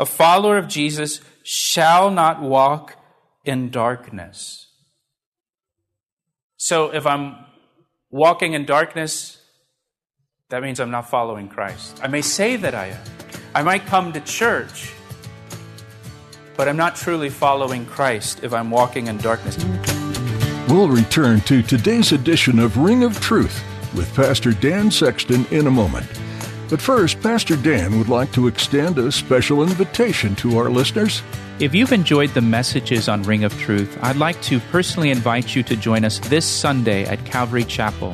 A 0.00 0.04
follower 0.04 0.58
of 0.58 0.66
Jesus 0.66 1.20
shall 1.44 2.10
not 2.10 2.42
walk 2.42 2.96
in 3.44 3.70
darkness. 3.70 4.66
So 6.56 6.92
if 6.92 7.06
I'm 7.06 7.36
walking 8.10 8.54
in 8.54 8.66
darkness, 8.66 9.40
that 10.50 10.60
means 10.60 10.80
I'm 10.80 10.90
not 10.90 11.08
following 11.08 11.48
Christ. 11.48 12.00
I 12.02 12.08
may 12.08 12.20
say 12.20 12.56
that 12.56 12.74
I 12.74 12.88
am. 12.88 13.00
I 13.54 13.62
might 13.62 13.86
come 13.86 14.12
to 14.12 14.20
church, 14.20 14.92
but 16.56 16.68
I'm 16.68 16.76
not 16.76 16.96
truly 16.96 17.30
following 17.30 17.86
Christ 17.86 18.40
if 18.42 18.52
I'm 18.52 18.70
walking 18.70 19.06
in 19.06 19.18
darkness. 19.18 19.56
We'll 20.68 20.90
return 20.90 21.40
to 21.42 21.62
today's 21.62 22.12
edition 22.12 22.58
of 22.58 22.76
Ring 22.76 23.02
of 23.02 23.18
Truth 23.20 23.64
with 23.94 24.14
Pastor 24.14 24.52
Dan 24.52 24.90
Sexton 24.90 25.46
in 25.46 25.66
a 25.66 25.70
moment. 25.70 26.06
But 26.68 26.78
first, 26.78 27.22
Pastor 27.22 27.56
Dan 27.56 27.96
would 27.96 28.10
like 28.10 28.30
to 28.32 28.48
extend 28.48 28.98
a 28.98 29.10
special 29.10 29.62
invitation 29.62 30.36
to 30.36 30.58
our 30.58 30.68
listeners. 30.68 31.22
If 31.58 31.74
you've 31.74 31.92
enjoyed 31.92 32.34
the 32.34 32.42
messages 32.42 33.08
on 33.08 33.22
Ring 33.22 33.44
of 33.44 33.58
Truth, 33.58 33.98
I'd 34.02 34.16
like 34.16 34.42
to 34.42 34.60
personally 34.60 35.08
invite 35.08 35.56
you 35.56 35.62
to 35.62 35.74
join 35.74 36.04
us 36.04 36.18
this 36.28 36.44
Sunday 36.44 37.06
at 37.06 37.24
Calvary 37.24 37.64
Chapel. 37.64 38.12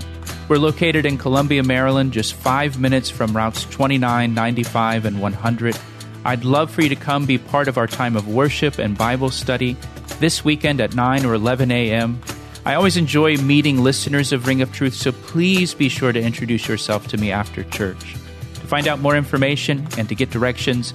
We're 0.49 0.59
located 0.59 1.07
in 1.07 1.19
Columbia, 1.19 1.65
Maryland, 1.65 2.13
just 2.13 2.35
five 2.35 2.79
minutes 2.79 3.11
from 3.11 3.37
routes 3.37 3.65
29, 3.65 4.33
95, 4.33 5.07
and 5.07 5.21
100. 5.21 5.77
I'd 6.25 6.45
love 6.45 6.71
for 6.71 6.83
you 6.83 6.89
to 6.89 6.97
come 6.97 7.27
be 7.27 7.37
part 7.37 7.67
of 7.67 7.79
our 7.79 7.89
time 7.89 8.15
of 8.15 8.29
worship 8.29 8.79
and 8.79 8.97
Bible 8.97 9.31
study 9.31 9.77
this 10.21 10.45
weekend 10.45 10.81
at 10.81 10.95
9 10.95 11.27
or 11.27 11.35
11 11.35 11.73
a.m. 11.73 12.21
I 12.67 12.77
always 12.77 12.97
enjoy 12.97 13.37
meeting 13.37 13.85
listeners 13.85 14.33
of 14.33 14.47
Ring 14.47 14.63
of 14.63 14.73
Truth, 14.73 14.95
so 14.95 15.13
please 15.13 15.75
be 15.75 15.91
sure 15.91 16.13
to 16.13 16.21
introduce 16.21 16.67
yourself 16.67 17.07
to 17.09 17.19
me 17.19 17.31
after 17.31 17.63
church. 17.65 18.15
To 18.55 18.67
find 18.67 18.89
out 18.89 19.01
more 19.01 19.17
information 19.17 19.87
and 19.99 20.09
to 20.09 20.15
get 20.15 20.31
directions, 20.31 20.93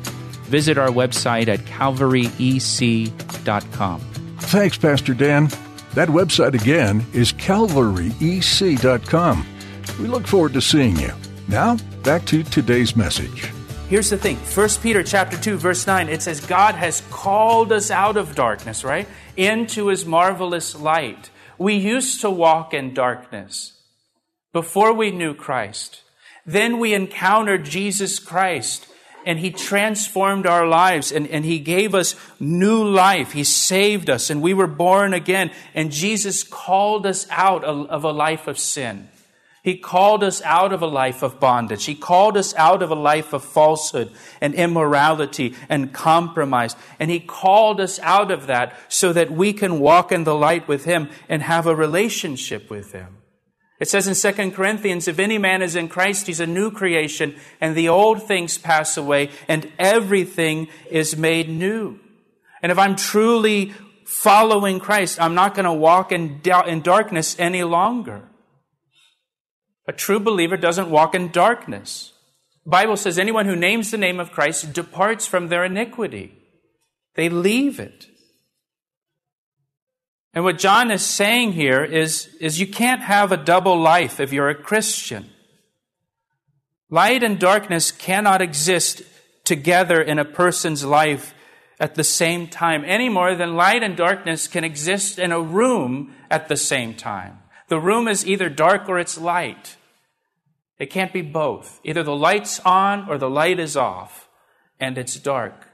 visit 0.47 0.79
our 0.79 0.87
website 0.87 1.47
at 1.47 1.59
calvaryec.com. 1.59 4.01
Thanks, 4.39 4.79
Pastor 4.79 5.13
Dan. 5.13 5.49
That 5.93 6.09
website 6.09 6.59
again 6.59 7.05
is 7.13 7.31
calvaryec.com. 7.33 9.45
We 9.99 10.07
look 10.07 10.25
forward 10.25 10.53
to 10.53 10.61
seeing 10.61 10.97
you. 10.97 11.13
Now, 11.47 11.77
back 12.03 12.25
to 12.25 12.41
today's 12.41 12.95
message. 12.95 13.51
Here's 13.89 14.09
the 14.09 14.17
thing. 14.17 14.37
1 14.37 14.69
Peter 14.81 15.03
chapter 15.03 15.37
2 15.37 15.57
verse 15.57 15.85
9 15.85 16.09
it 16.09 16.23
says 16.23 16.39
God 16.41 16.73
has 16.75 17.03
called 17.11 17.71
us 17.71 17.91
out 17.91 18.17
of 18.17 18.33
darkness, 18.35 18.83
right? 18.83 19.07
Into 19.37 19.85
his 19.87 20.05
marvelous 20.05 20.75
light. 20.75 21.29
We 21.59 21.75
used 21.75 22.21
to 22.21 22.29
walk 22.29 22.73
in 22.73 22.93
darkness 22.93 23.73
before 24.53 24.93
we 24.93 25.11
knew 25.11 25.33
Christ. 25.33 26.01
Then 26.45 26.79
we 26.79 26.93
encountered 26.93 27.65
Jesus 27.65 28.17
Christ 28.17 28.87
and 29.25 29.37
He 29.37 29.51
transformed 29.51 30.47
our 30.47 30.65
lives 30.65 31.11
and, 31.11 31.27
and 31.27 31.43
He 31.43 31.59
gave 31.59 31.93
us 31.93 32.15
new 32.39 32.83
life. 32.83 33.33
He 33.33 33.43
saved 33.43 34.09
us 34.09 34.29
and 34.29 34.41
we 34.41 34.53
were 34.53 34.67
born 34.67 35.13
again. 35.13 35.51
And 35.75 35.91
Jesus 35.91 36.43
called 36.43 37.05
us 37.05 37.27
out 37.29 37.63
of 37.65 38.03
a 38.03 38.11
life 38.11 38.47
of 38.47 38.57
sin. 38.57 39.09
He 39.63 39.77
called 39.77 40.23
us 40.23 40.41
out 40.43 40.71
of 40.71 40.81
a 40.81 40.87
life 40.87 41.21
of 41.21 41.39
bondage. 41.39 41.85
He 41.85 41.95
called 41.95 42.37
us 42.37 42.55
out 42.55 42.81
of 42.81 42.91
a 42.91 42.95
life 42.95 43.33
of 43.33 43.43
falsehood 43.43 44.11
and 44.39 44.53
immorality 44.55 45.55
and 45.67 45.93
compromise. 45.93 46.75
And 46.99 47.11
He 47.11 47.19
called 47.19 47.81
us 47.81 47.99
out 47.99 48.31
of 48.31 48.47
that 48.47 48.73
so 48.87 49.11
that 49.13 49.31
we 49.31 49.51
can 49.51 49.79
walk 49.79 50.11
in 50.11 50.23
the 50.23 50.35
light 50.35 50.67
with 50.67 50.85
Him 50.85 51.09
and 51.27 51.43
have 51.43 51.67
a 51.67 51.75
relationship 51.75 52.69
with 52.69 52.93
Him. 52.93 53.17
It 53.79 53.87
says 53.87 54.07
in 54.07 54.33
2 54.33 54.51
Corinthians, 54.51 55.07
if 55.07 55.19
any 55.19 55.37
man 55.37 55.61
is 55.61 55.75
in 55.75 55.87
Christ, 55.87 56.27
he's 56.27 56.41
a 56.41 56.45
new 56.45 56.69
creation, 56.69 57.35
and 57.61 57.75
the 57.75 57.87
old 57.87 58.27
things 58.27 58.57
pass 58.57 58.97
away, 58.97 59.29
and 59.47 59.71
everything 59.79 60.67
is 60.91 61.15
made 61.15 61.47
new. 61.47 61.97
And 62.61 62.73
if 62.73 62.77
I'm 62.77 62.97
truly 62.97 63.73
following 64.03 64.81
Christ, 64.81 65.21
I'm 65.21 65.33
not 65.33 65.55
going 65.55 65.65
to 65.65 65.71
walk 65.71 66.11
in, 66.11 66.41
in 66.67 66.81
darkness 66.81 67.37
any 67.39 67.63
longer. 67.63 68.23
A 69.89 69.91
true 69.91 70.19
believer 70.19 70.55
doesn't 70.55 70.91
walk 70.91 71.15
in 71.15 71.31
darkness. 71.31 72.13
The 72.63 72.69
Bible 72.69 72.95
says 72.95 73.17
anyone 73.17 73.47
who 73.47 73.55
names 73.55 73.89
the 73.89 73.97
name 73.97 74.19
of 74.19 74.31
Christ 74.31 74.71
departs 74.71 75.25
from 75.25 75.47
their 75.47 75.65
iniquity. 75.65 76.31
They 77.15 77.27
leave 77.27 77.79
it. 77.79 78.05
And 80.31 80.43
what 80.43 80.59
John 80.59 80.91
is 80.91 81.03
saying 81.03 81.53
here 81.53 81.83
is, 81.83 82.27
is 82.39 82.59
you 82.59 82.67
can't 82.67 83.01
have 83.01 83.31
a 83.31 83.37
double 83.37 83.81
life 83.81 84.19
if 84.19 84.31
you're 84.31 84.49
a 84.49 84.53
Christian. 84.53 85.31
Light 86.91 87.23
and 87.23 87.39
darkness 87.39 87.91
cannot 87.91 88.43
exist 88.43 89.01
together 89.43 89.99
in 89.99 90.19
a 90.19 90.23
person's 90.23 90.85
life 90.85 91.33
at 91.79 91.95
the 91.95 92.03
same 92.03 92.45
time 92.47 92.83
any 92.85 93.09
more 93.09 93.33
than 93.33 93.55
light 93.55 93.81
and 93.81 93.97
darkness 93.97 94.47
can 94.47 94.63
exist 94.63 95.17
in 95.17 95.31
a 95.31 95.41
room 95.41 96.13
at 96.29 96.47
the 96.47 96.57
same 96.57 96.93
time. 96.93 97.39
The 97.69 97.79
room 97.79 98.07
is 98.07 98.27
either 98.27 98.49
dark 98.49 98.87
or 98.87 98.99
it's 98.99 99.17
light. 99.17 99.77
It 100.79 100.89
can't 100.89 101.11
be 101.11 101.21
both. 101.21 101.81
Either 101.83 102.03
the 102.03 102.15
light's 102.15 102.59
on 102.61 103.09
or 103.09 103.17
the 103.17 103.29
light 103.29 103.59
is 103.59 103.75
off 103.75 104.29
and 104.79 104.97
it's 104.97 105.17
dark. 105.17 105.67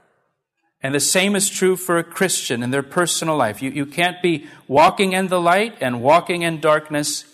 And 0.82 0.94
the 0.94 1.00
same 1.00 1.34
is 1.34 1.48
true 1.48 1.76
for 1.76 1.96
a 1.96 2.04
Christian 2.04 2.62
in 2.62 2.70
their 2.70 2.82
personal 2.82 3.36
life. 3.36 3.62
You, 3.62 3.70
you 3.70 3.86
can't 3.86 4.20
be 4.20 4.46
walking 4.68 5.12
in 5.12 5.28
the 5.28 5.40
light 5.40 5.76
and 5.80 6.02
walking 6.02 6.42
in 6.42 6.60
darkness 6.60 7.24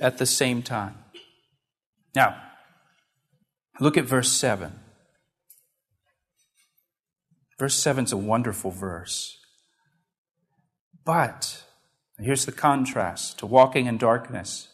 at 0.00 0.18
the 0.18 0.26
same 0.26 0.62
time. 0.62 0.94
Now, 2.14 2.40
look 3.80 3.96
at 3.96 4.04
verse 4.04 4.30
7. 4.30 4.72
Verse 7.58 7.74
7 7.74 8.04
is 8.04 8.12
a 8.12 8.16
wonderful 8.16 8.70
verse. 8.70 9.38
But, 11.04 11.64
here's 12.18 12.44
the 12.44 12.52
contrast 12.52 13.38
to 13.38 13.46
walking 13.46 13.86
in 13.86 13.96
darkness. 13.96 14.68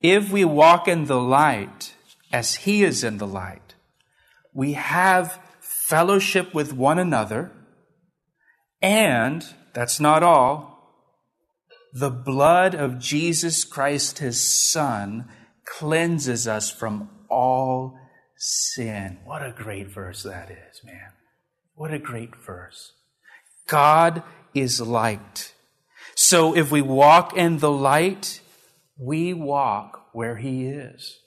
If 0.00 0.30
we 0.30 0.44
walk 0.44 0.88
in 0.88 1.06
the 1.06 1.20
light 1.20 1.94
as 2.32 2.56
He 2.56 2.82
is 2.84 3.02
in 3.02 3.18
the 3.18 3.26
light, 3.26 3.74
we 4.52 4.74
have 4.74 5.40
fellowship 5.60 6.54
with 6.54 6.72
one 6.72 6.98
another, 6.98 7.52
and 8.82 9.44
that's 9.72 10.00
not 10.00 10.22
all. 10.22 10.74
the 11.96 12.10
blood 12.10 12.74
of 12.74 12.98
Jesus 12.98 13.64
Christ, 13.64 14.18
his 14.18 14.70
Son, 14.70 15.26
cleanses 15.64 16.46
us 16.46 16.70
from 16.70 17.08
all 17.30 17.98
sin. 18.36 19.18
What 19.24 19.42
a 19.42 19.50
great 19.50 19.88
verse 19.88 20.22
that 20.24 20.50
is, 20.50 20.84
man. 20.84 21.12
What 21.74 21.94
a 21.94 21.98
great 21.98 22.36
verse. 22.36 22.92
God 23.66 24.22
is 24.52 24.78
light. 24.78 25.54
So 26.14 26.54
if 26.54 26.70
we 26.70 26.82
walk 26.82 27.34
in 27.34 27.58
the 27.58 27.70
light, 27.72 28.40
we 28.98 29.34
walk 29.34 30.06
where 30.12 30.36
He 30.36 30.66
is. 30.66 31.18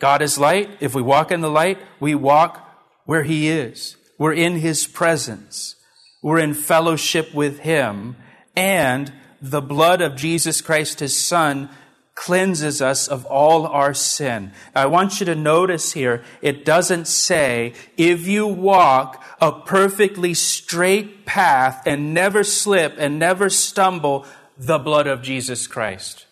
God 0.00 0.22
is 0.22 0.38
light. 0.38 0.68
If 0.80 0.94
we 0.94 1.02
walk 1.02 1.30
in 1.30 1.40
the 1.40 1.50
light, 1.50 1.78
we 2.00 2.14
walk 2.14 2.68
where 3.04 3.22
He 3.22 3.48
is. 3.48 3.96
We're 4.18 4.32
in 4.32 4.56
His 4.56 4.86
presence. 4.86 5.76
We're 6.22 6.40
in 6.40 6.54
fellowship 6.54 7.32
with 7.34 7.60
Him. 7.60 8.16
And 8.56 9.12
the 9.40 9.62
blood 9.62 10.00
of 10.00 10.16
Jesus 10.16 10.60
Christ, 10.60 11.00
His 11.00 11.16
Son, 11.16 11.68
cleanses 12.14 12.82
us 12.82 13.08
of 13.08 13.24
all 13.26 13.66
our 13.66 13.94
sin. 13.94 14.52
I 14.74 14.86
want 14.86 15.20
you 15.20 15.26
to 15.26 15.34
notice 15.34 15.92
here, 15.92 16.22
it 16.42 16.64
doesn't 16.64 17.06
say, 17.06 17.72
if 17.96 18.26
you 18.26 18.46
walk 18.46 19.24
a 19.40 19.52
perfectly 19.52 20.34
straight 20.34 21.24
path 21.24 21.82
and 21.86 22.12
never 22.12 22.44
slip 22.44 22.94
and 22.98 23.18
never 23.18 23.48
stumble, 23.48 24.26
the 24.58 24.78
blood 24.78 25.06
of 25.06 25.22
Jesus 25.22 25.66
Christ 25.66 26.26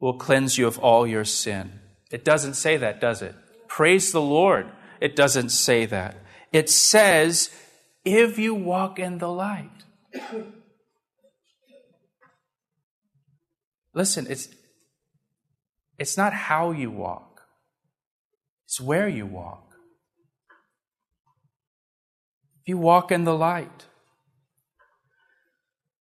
will 0.00 0.14
cleanse 0.14 0.58
you 0.58 0.66
of 0.66 0.78
all 0.78 1.06
your 1.06 1.24
sin. 1.24 1.80
It 2.10 2.24
doesn't 2.24 2.54
say 2.54 2.76
that, 2.76 3.00
does 3.00 3.22
it? 3.22 3.34
Praise 3.68 4.12
the 4.12 4.20
Lord. 4.20 4.70
It 5.00 5.16
doesn't 5.16 5.50
say 5.50 5.86
that. 5.86 6.16
It 6.52 6.70
says, 6.70 7.50
if 8.04 8.38
you 8.38 8.54
walk 8.54 8.98
in 8.98 9.18
the 9.18 9.28
light. 9.28 9.70
Listen, 13.92 14.26
it's, 14.28 14.48
it's 15.98 16.16
not 16.16 16.32
how 16.32 16.70
you 16.70 16.90
walk, 16.90 17.42
it's 18.66 18.80
where 18.80 19.08
you 19.08 19.26
walk. 19.26 19.74
If 22.62 22.68
you 22.68 22.78
walk 22.78 23.10
in 23.10 23.24
the 23.24 23.34
light, 23.34 23.86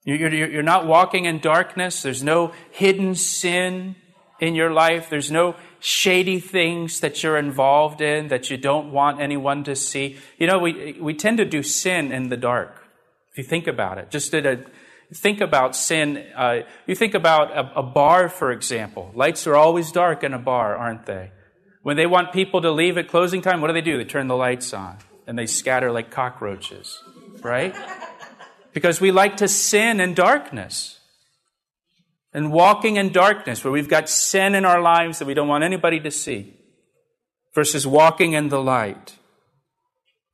you're, 0.06 0.64
not 0.64 0.86
walking 0.86 1.26
in 1.26 1.40
darkness. 1.40 2.04
There's 2.04 2.22
no 2.22 2.54
hidden 2.72 3.16
sin 3.16 3.96
in 4.40 4.54
your 4.54 4.72
life. 4.72 5.10
There's 5.10 5.32
no 5.32 5.56
shady 5.80 6.40
things 6.40 7.00
that 7.00 7.24
you're 7.24 7.38
involved 7.38 8.02
in 8.02 8.28
that 8.28 8.52
you 8.52 8.58
don't 8.58 8.92
want 8.92 9.20
anyone 9.20 9.64
to 9.64 9.76
see. 9.76 10.18
You 10.38 10.46
know, 10.46 10.60
we, 10.60 10.94
we 11.02 11.16
tend 11.16 11.38
to 11.38 11.46
do 11.46 11.64
sin 11.64 12.12
in 12.12 12.30
the 12.30 12.38
dark. 12.38 12.84
If 13.32 13.40
you 13.40 13.44
think 13.44 13.66
about 13.66 13.98
it, 13.98 14.12
just 14.12 14.34
at 14.36 14.46
a, 14.46 14.64
think 15.14 15.42
about 15.42 15.76
sin. 15.76 16.24
Uh, 16.36 16.62
you 16.86 16.96
think 16.96 17.16
about 17.16 17.52
a, 17.52 17.80
a 17.80 17.84
bar, 17.84 18.30
for 18.30 18.52
example. 18.52 19.12
Lights 19.16 19.48
are 19.48 19.56
always 19.56 19.92
dark 19.92 20.24
in 20.24 20.34
a 20.34 20.40
bar, 20.40 20.76
aren't 20.76 21.08
they? 21.08 21.32
When 21.82 21.98
they 21.98 22.06
want 22.06 22.32
people 22.32 22.62
to 22.62 22.72
leave 22.72 22.98
at 22.98 23.08
closing 23.08 23.42
time, 23.42 23.62
what 23.62 23.68
do 23.68 23.74
they 23.74 23.82
do? 23.82 23.98
They 23.98 24.06
turn 24.06 24.28
the 24.28 24.36
lights 24.36 24.74
on 24.74 24.98
and 25.28 25.38
they 25.38 25.46
scatter 25.48 25.92
like 25.92 26.12
cockroaches, 26.12 27.02
right? 27.42 27.76
Because 28.76 29.00
we 29.00 29.10
like 29.10 29.38
to 29.38 29.48
sin 29.48 30.02
in 30.02 30.14
darkness. 30.14 31.00
And 32.34 32.52
walking 32.52 32.98
in 32.98 33.14
darkness, 33.14 33.64
where 33.64 33.72
we've 33.72 33.88
got 33.88 34.10
sin 34.10 34.54
in 34.54 34.66
our 34.66 34.82
lives 34.82 35.20
that 35.20 35.26
we 35.26 35.34
don't 35.34 35.48
want 35.48 35.64
anybody 35.64 36.02
to 36.02 36.12
see, 36.12 36.54
versus 37.54 37.88
walking 37.88 38.34
in 38.34 38.50
the 38.50 38.62
light. 38.62 39.16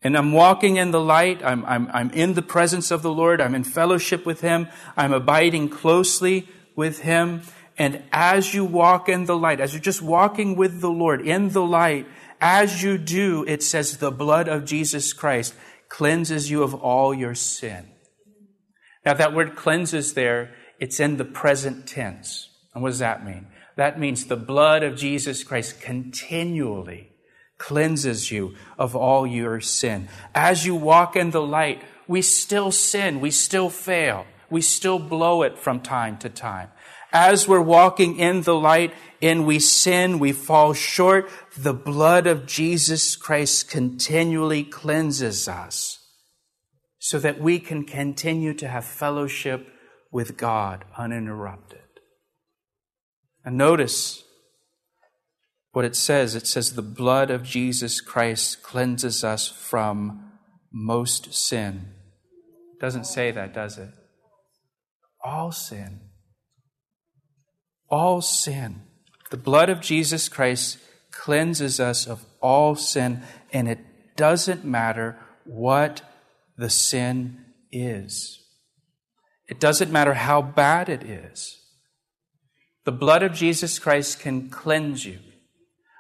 And 0.02 0.18
I'm 0.18 0.34
walking 0.34 0.78
in 0.78 0.90
the 0.90 1.00
light. 1.00 1.44
I'm, 1.44 1.64
I'm, 1.66 1.88
I'm 1.94 2.10
in 2.10 2.34
the 2.34 2.42
presence 2.42 2.90
of 2.90 3.04
the 3.04 3.14
Lord. 3.14 3.40
I'm 3.40 3.54
in 3.54 3.64
fellowship 3.64 4.26
with 4.26 4.42
Him. 4.42 4.68
I'm 4.98 5.14
abiding 5.14 5.70
closely 5.70 6.50
with 6.76 7.02
Him. 7.02 7.44
And 7.78 8.02
as 8.12 8.56
you 8.56 8.66
walk 8.66 9.08
in 9.08 9.26
the 9.26 9.38
light, 9.38 9.60
as 9.60 9.74
you're 9.74 9.84
just 9.84 10.02
walking 10.02 10.56
with 10.56 10.82
the 10.82 10.90
Lord 10.90 11.22
in 11.22 11.50
the 11.50 11.62
light, 11.62 12.08
as 12.42 12.82
you 12.82 12.98
do, 12.98 13.46
it 13.48 13.62
says 13.62 13.98
the 13.98 14.10
blood 14.10 14.48
of 14.48 14.66
Jesus 14.66 15.14
Christ 15.14 15.54
cleanses 15.90 16.50
you 16.50 16.64
of 16.64 16.74
all 16.74 17.14
your 17.14 17.36
sin. 17.36 17.92
Now, 19.06 19.14
that 19.16 19.34
word 19.34 19.56
cleanses 19.56 20.14
there, 20.14 20.52
it's 20.80 21.00
in 21.00 21.18
the 21.18 21.26
present 21.26 21.88
tense. 21.88 22.50
And 22.74 22.84
what 22.84 22.90
does 22.90 23.00
that 23.00 23.26
mean? 23.26 23.48
That 23.76 24.00
means 24.00 24.26
the 24.26 24.36
blood 24.36 24.84
of 24.84 24.96
Jesus 24.96 25.44
Christ 25.44 25.82
continually 25.82 27.12
cleanses 27.58 28.32
you 28.32 28.56
of 28.78 28.96
all 28.96 29.26
your 29.26 29.62
sin. 29.62 30.08
As 30.34 30.66
you 30.66 30.76
walk 30.76 31.16
in 31.16 31.32
the 31.32 31.42
light, 31.42 31.82
we 32.08 32.22
still 32.22 32.72
sin, 32.72 33.22
we 33.22 33.32
still 33.32 33.70
fail, 33.70 34.26
we 34.50 34.62
still 34.62 35.00
blow 35.00 35.44
it 35.44 35.58
from 35.58 35.80
time 35.80 36.18
to 36.20 36.30
time. 36.30 36.70
As 37.14 37.48
we're 37.48 37.62
walking 37.62 38.18
in 38.18 38.42
the 38.42 38.56
light 38.56 38.94
and 39.22 39.46
we 39.46 39.60
sin, 39.60 40.20
we 40.20 40.32
fall 40.32 40.74
short, 40.74 41.30
the 41.58 41.74
blood 41.74 42.26
of 42.26 42.46
Jesus 42.46 43.16
Christ 43.16 43.70
continually 43.70 44.64
cleanses 44.64 45.48
us 45.48 46.01
so 47.04 47.18
that 47.18 47.42
we 47.42 47.58
can 47.58 47.84
continue 47.84 48.54
to 48.54 48.68
have 48.68 48.86
fellowship 48.86 49.68
with 50.12 50.38
God 50.38 50.86
uninterrupted. 50.96 51.80
And 53.44 53.58
notice 53.58 54.24
what 55.72 55.84
it 55.84 55.96
says. 55.96 56.36
It 56.36 56.46
says, 56.46 56.76
The 56.76 56.84
blood 56.84 57.32
of 57.32 57.42
Jesus 57.42 58.02
Christ 58.02 58.62
cleanses 58.62 59.24
us 59.24 59.48
from 59.48 60.32
most 60.72 61.34
sin. 61.34 61.88
It 62.76 62.80
doesn't 62.80 63.06
say 63.06 63.32
that, 63.32 63.52
does 63.52 63.80
it? 63.80 63.90
All 65.24 65.52
sin. 65.52 66.02
All 67.90 68.22
sin. 68.22 68.84
The 69.32 69.38
blood 69.38 69.70
of 69.70 69.82
Jesus 69.82 70.30
Christ 70.30 70.78
cleanses 71.10 71.80
us 71.80 72.06
of 72.06 72.28
all 72.42 72.76
sin, 72.76 73.24
and 73.52 73.68
it 73.68 73.80
doesn't 74.16 74.64
matter 74.64 75.18
what 75.46 76.04
the 76.58 76.70
sin 76.70 77.46
is. 77.72 78.40
It 79.48 79.60
doesn't 79.60 79.92
matter 79.92 80.14
how 80.14 80.42
bad 80.42 80.90
it 80.90 81.04
is. 81.04 81.60
The 82.86 82.92
blood 82.92 83.24
of 83.24 83.34
Jesus 83.34 83.80
Christ 83.80 84.20
can 84.20 84.50
cleanse 84.50 85.06
you 85.06 85.20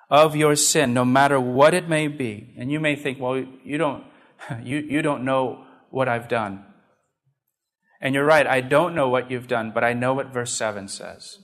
of 0.09 0.35
your 0.35 0.55
sin, 0.55 0.93
no 0.93 1.05
matter 1.05 1.39
what 1.39 1.73
it 1.73 1.87
may 1.87 2.07
be. 2.07 2.53
And 2.57 2.71
you 2.71 2.79
may 2.79 2.95
think, 2.95 3.19
well, 3.19 3.37
you 3.63 3.77
don't, 3.77 4.03
you, 4.63 4.79
you 4.79 5.01
don't 5.01 5.23
know 5.23 5.65
what 5.89 6.09
I've 6.09 6.27
done. 6.27 6.65
And 8.01 8.15
you're 8.15 8.25
right, 8.25 8.47
I 8.47 8.61
don't 8.61 8.95
know 8.95 9.09
what 9.09 9.29
you've 9.29 9.47
done, 9.47 9.71
but 9.73 9.83
I 9.83 9.93
know 9.93 10.13
what 10.13 10.33
verse 10.33 10.53
7 10.53 10.87
says. 10.87 11.37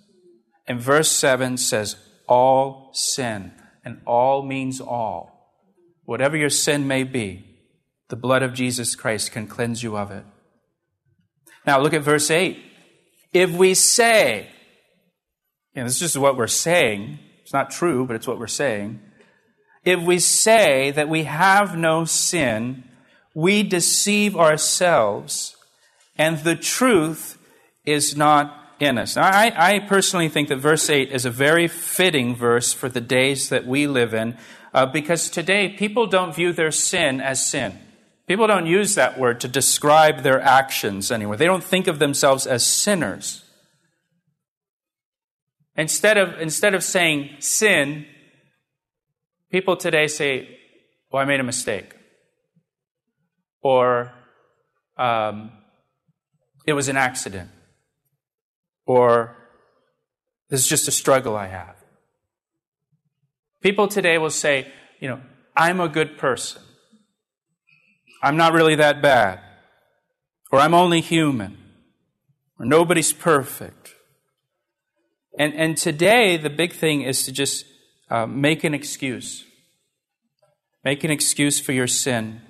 And 0.67 0.81
verse 0.81 1.11
7 1.11 1.57
says, 1.57 1.95
all 2.27 2.91
sin. 2.93 3.53
And 3.85 4.01
all 4.05 4.43
means 4.43 4.81
all. 4.81 5.53
Whatever 6.03 6.35
your 6.35 6.49
sin 6.49 6.87
may 6.87 7.03
be, 7.03 7.46
the 8.09 8.15
blood 8.15 8.43
of 8.43 8.53
Jesus 8.53 8.95
Christ 8.95 9.31
can 9.31 9.47
cleanse 9.47 9.83
you 9.83 9.97
of 9.97 10.11
it. 10.11 10.23
Now 11.65 11.79
look 11.79 11.93
at 11.93 12.01
verse 12.01 12.31
8. 12.31 12.57
If 13.33 13.51
we 13.51 13.73
say, 13.73 14.47
and 15.75 15.85
this 15.85 15.95
is 15.95 15.99
just 15.99 16.17
what 16.17 16.37
we're 16.37 16.47
saying, 16.47 17.19
it's 17.41 17.53
not 17.53 17.69
true, 17.69 18.05
but 18.05 18.15
it's 18.15 18.27
what 18.27 18.39
we're 18.39 18.47
saying. 18.47 19.01
If 19.83 20.01
we 20.01 20.19
say 20.19 20.91
that 20.91 21.09
we 21.09 21.23
have 21.23 21.77
no 21.77 22.05
sin, 22.05 22.83
we 23.33 23.63
deceive 23.63 24.35
ourselves, 24.35 25.55
and 26.17 26.39
the 26.39 26.55
truth 26.55 27.37
is 27.85 28.17
not 28.17 28.53
in 28.79 28.97
us. 28.97 29.15
Now, 29.15 29.23
I, 29.23 29.75
I, 29.75 29.79
personally 29.79 30.29
think 30.29 30.49
that 30.49 30.57
verse 30.57 30.89
8 30.89 31.11
is 31.11 31.25
a 31.25 31.31
very 31.31 31.67
fitting 31.67 32.35
verse 32.35 32.73
for 32.73 32.89
the 32.89 33.01
days 33.01 33.49
that 33.49 33.65
we 33.65 33.87
live 33.87 34.13
in, 34.13 34.37
uh, 34.73 34.85
because 34.85 35.29
today 35.29 35.69
people 35.69 36.05
don't 36.05 36.35
view 36.35 36.53
their 36.53 36.71
sin 36.71 37.21
as 37.21 37.45
sin. 37.45 37.79
People 38.27 38.45
don't 38.45 38.65
use 38.65 38.95
that 38.95 39.17
word 39.17 39.39
to 39.39 39.47
describe 39.47 40.21
their 40.21 40.41
actions 40.41 41.11
anymore. 41.11 41.37
They 41.37 41.45
don't 41.45 41.63
think 41.63 41.87
of 41.87 41.97
themselves 41.97 42.45
as 42.45 42.65
sinners. 42.65 43.45
Instead 45.77 46.17
of, 46.17 46.39
instead 46.41 46.75
of 46.75 46.83
saying 46.83 47.29
sin, 47.39 48.05
people 49.49 49.77
today 49.77 50.07
say, 50.07 50.59
well, 51.09 51.21
I 51.21 51.25
made 51.25 51.39
a 51.39 51.43
mistake. 51.43 51.95
Or, 53.61 54.11
um, 54.97 55.51
it 56.65 56.73
was 56.73 56.89
an 56.89 56.97
accident. 56.97 57.49
Or, 58.85 59.37
this 60.49 60.59
is 60.59 60.67
just 60.67 60.87
a 60.89 60.91
struggle 60.91 61.35
I 61.35 61.47
have. 61.47 61.75
People 63.61 63.87
today 63.87 64.17
will 64.17 64.29
say, 64.29 64.69
you 64.99 65.07
know, 65.07 65.21
I'm 65.55 65.79
a 65.79 65.87
good 65.87 66.17
person. 66.17 66.61
I'm 68.21 68.37
not 68.37 68.53
really 68.53 68.75
that 68.75 69.01
bad. 69.01 69.39
Or 70.51 70.59
I'm 70.59 70.73
only 70.73 71.01
human. 71.01 71.57
Or 72.59 72.65
nobody's 72.65 73.13
perfect. 73.13 73.93
And, 75.37 75.53
and 75.53 75.77
today, 75.77 76.37
the 76.37 76.49
big 76.49 76.73
thing 76.73 77.01
is 77.01 77.23
to 77.23 77.31
just 77.31 77.65
uh, 78.09 78.25
make 78.25 78.63
an 78.63 78.73
excuse. 78.73 79.45
Make 80.83 81.03
an 81.03 81.11
excuse 81.11 81.59
for 81.59 81.73
your 81.73 81.87
sin. 81.87 82.41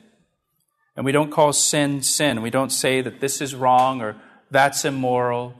And 0.95 1.05
we 1.05 1.11
don't 1.11 1.31
call 1.31 1.53
sin 1.53 2.01
sin. 2.01 2.41
We 2.41 2.49
don't 2.49 2.71
say 2.71 3.01
that 3.01 3.19
this 3.19 3.41
is 3.41 3.53
wrong 3.53 4.01
or 4.01 4.15
that's 4.49 4.85
immoral 4.85 5.55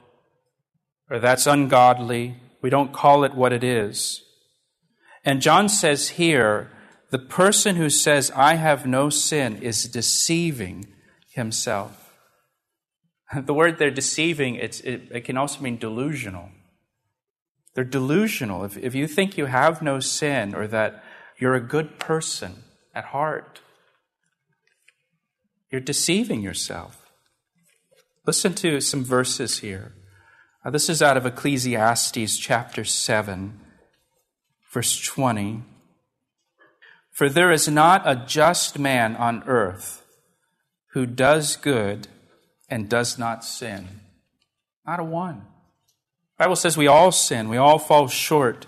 or 1.10 1.20
that's 1.20 1.48
ungodly. 1.48 2.38
We 2.62 2.70
don't 2.70 2.94
call 2.94 3.24
it 3.24 3.36
what 3.36 3.54
it 3.54 3.64
is. 3.64 4.24
And 5.26 5.42
John 5.42 5.70
says 5.70 6.10
here, 6.10 6.72
the 7.10 7.20
person 7.20 7.78
who 7.78 7.90
says, 7.90 8.32
I 8.36 8.56
have 8.56 8.86
no 8.86 9.10
sin, 9.10 9.62
is 9.62 9.86
deceiving 9.86 10.88
himself. 11.30 12.04
The 13.36 13.54
word 13.54 13.78
they're 13.78 13.92
deceiving, 13.92 14.56
it, 14.56 14.82
it 14.86 15.26
can 15.26 15.36
also 15.36 15.60
mean 15.60 15.78
delusional. 15.78 16.50
They're 17.74 17.84
delusional. 17.84 18.64
If, 18.64 18.78
if 18.78 18.96
you 18.96 19.06
think 19.06 19.38
you 19.38 19.48
have 19.48 19.82
no 19.82 20.00
sin 20.00 20.56
or 20.56 20.66
that 20.68 21.04
you're 21.38 21.54
a 21.54 21.60
good 21.60 22.00
person 22.00 22.64
at 22.96 23.06
heart, 23.06 23.60
you're 25.70 25.82
deceiving 25.82 26.42
yourself. 26.42 27.12
Listen 28.26 28.54
to 28.56 28.80
some 28.82 29.04
verses 29.04 29.60
here. 29.60 29.94
Uh, 30.66 30.70
this 30.70 30.90
is 30.90 31.02
out 31.02 31.18
of 31.18 31.26
Ecclesiastes 31.26 32.38
chapter 32.38 32.84
7, 32.84 33.60
verse 34.72 35.00
20. 35.02 35.64
For 37.18 37.30
there 37.30 37.52
is 37.52 37.68
not 37.68 38.04
a 38.06 38.16
just 38.16 38.78
man 38.78 39.16
on 39.16 39.42
earth 39.48 40.06
who 40.92 41.08
does 41.08 41.56
good 41.56 42.08
and 42.70 42.88
does 42.88 43.18
not 43.18 43.44
sin. 43.44 44.02
Not 44.86 45.00
a 45.00 45.04
one. 45.04 45.42
The 46.38 46.44
Bible 46.44 46.56
says 46.56 46.78
we 46.78 46.86
all 46.86 47.12
sin. 47.12 47.50
We 47.50 47.58
all 47.58 47.80
fall 47.80 48.08
short 48.08 48.68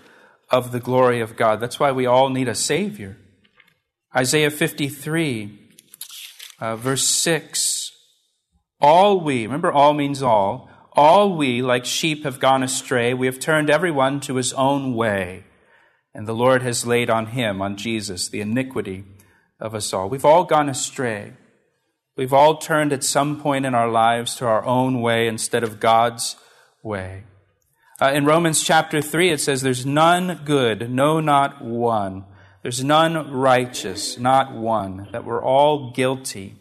of 0.49 0.71
the 0.71 0.79
glory 0.79 1.21
of 1.21 1.35
God. 1.35 1.59
That's 1.59 1.79
why 1.79 1.91
we 1.91 2.07
all 2.07 2.29
need 2.29 2.47
a 2.47 2.55
Savior. 2.55 3.17
Isaiah 4.15 4.49
53, 4.49 5.69
uh, 6.59 6.75
verse 6.75 7.05
6. 7.05 7.91
All 8.81 9.21
we, 9.21 9.43
remember, 9.43 9.71
all 9.71 9.93
means 9.93 10.23
all, 10.23 10.71
all 10.93 11.37
we, 11.37 11.61
like 11.61 11.85
sheep, 11.85 12.23
have 12.23 12.39
gone 12.39 12.63
astray. 12.63 13.13
We 13.13 13.27
have 13.27 13.37
turned 13.37 13.69
everyone 13.69 14.19
to 14.21 14.37
his 14.37 14.53
own 14.53 14.95
way. 14.95 15.43
And 16.13 16.27
the 16.27 16.33
Lord 16.33 16.61
has 16.61 16.85
laid 16.85 17.09
on 17.09 17.27
him, 17.27 17.61
on 17.61 17.77
Jesus, 17.77 18.27
the 18.29 18.41
iniquity 18.41 19.03
of 19.59 19.75
us 19.75 19.93
all. 19.93 20.09
We've 20.09 20.25
all 20.25 20.43
gone 20.43 20.69
astray. 20.69 21.33
We've 22.15 22.33
all 22.33 22.57
turned 22.57 22.91
at 22.91 23.03
some 23.03 23.39
point 23.39 23.65
in 23.65 23.75
our 23.75 23.89
lives 23.89 24.35
to 24.35 24.45
our 24.45 24.65
own 24.65 25.01
way 25.01 25.27
instead 25.27 25.63
of 25.63 25.79
God's 25.79 26.35
way. 26.83 27.23
Uh, 28.01 28.11
in 28.13 28.25
Romans 28.25 28.63
chapter 28.63 29.01
3, 29.01 29.31
it 29.31 29.41
says, 29.41 29.61
There's 29.61 29.85
none 29.85 30.41
good, 30.45 30.89
no, 30.89 31.19
not 31.19 31.63
one. 31.63 32.25
There's 32.61 32.83
none 32.83 33.31
righteous, 33.31 34.17
not 34.17 34.53
one. 34.53 35.09
That 35.11 35.25
we're 35.25 35.43
all 35.43 35.91
guilty 35.91 36.55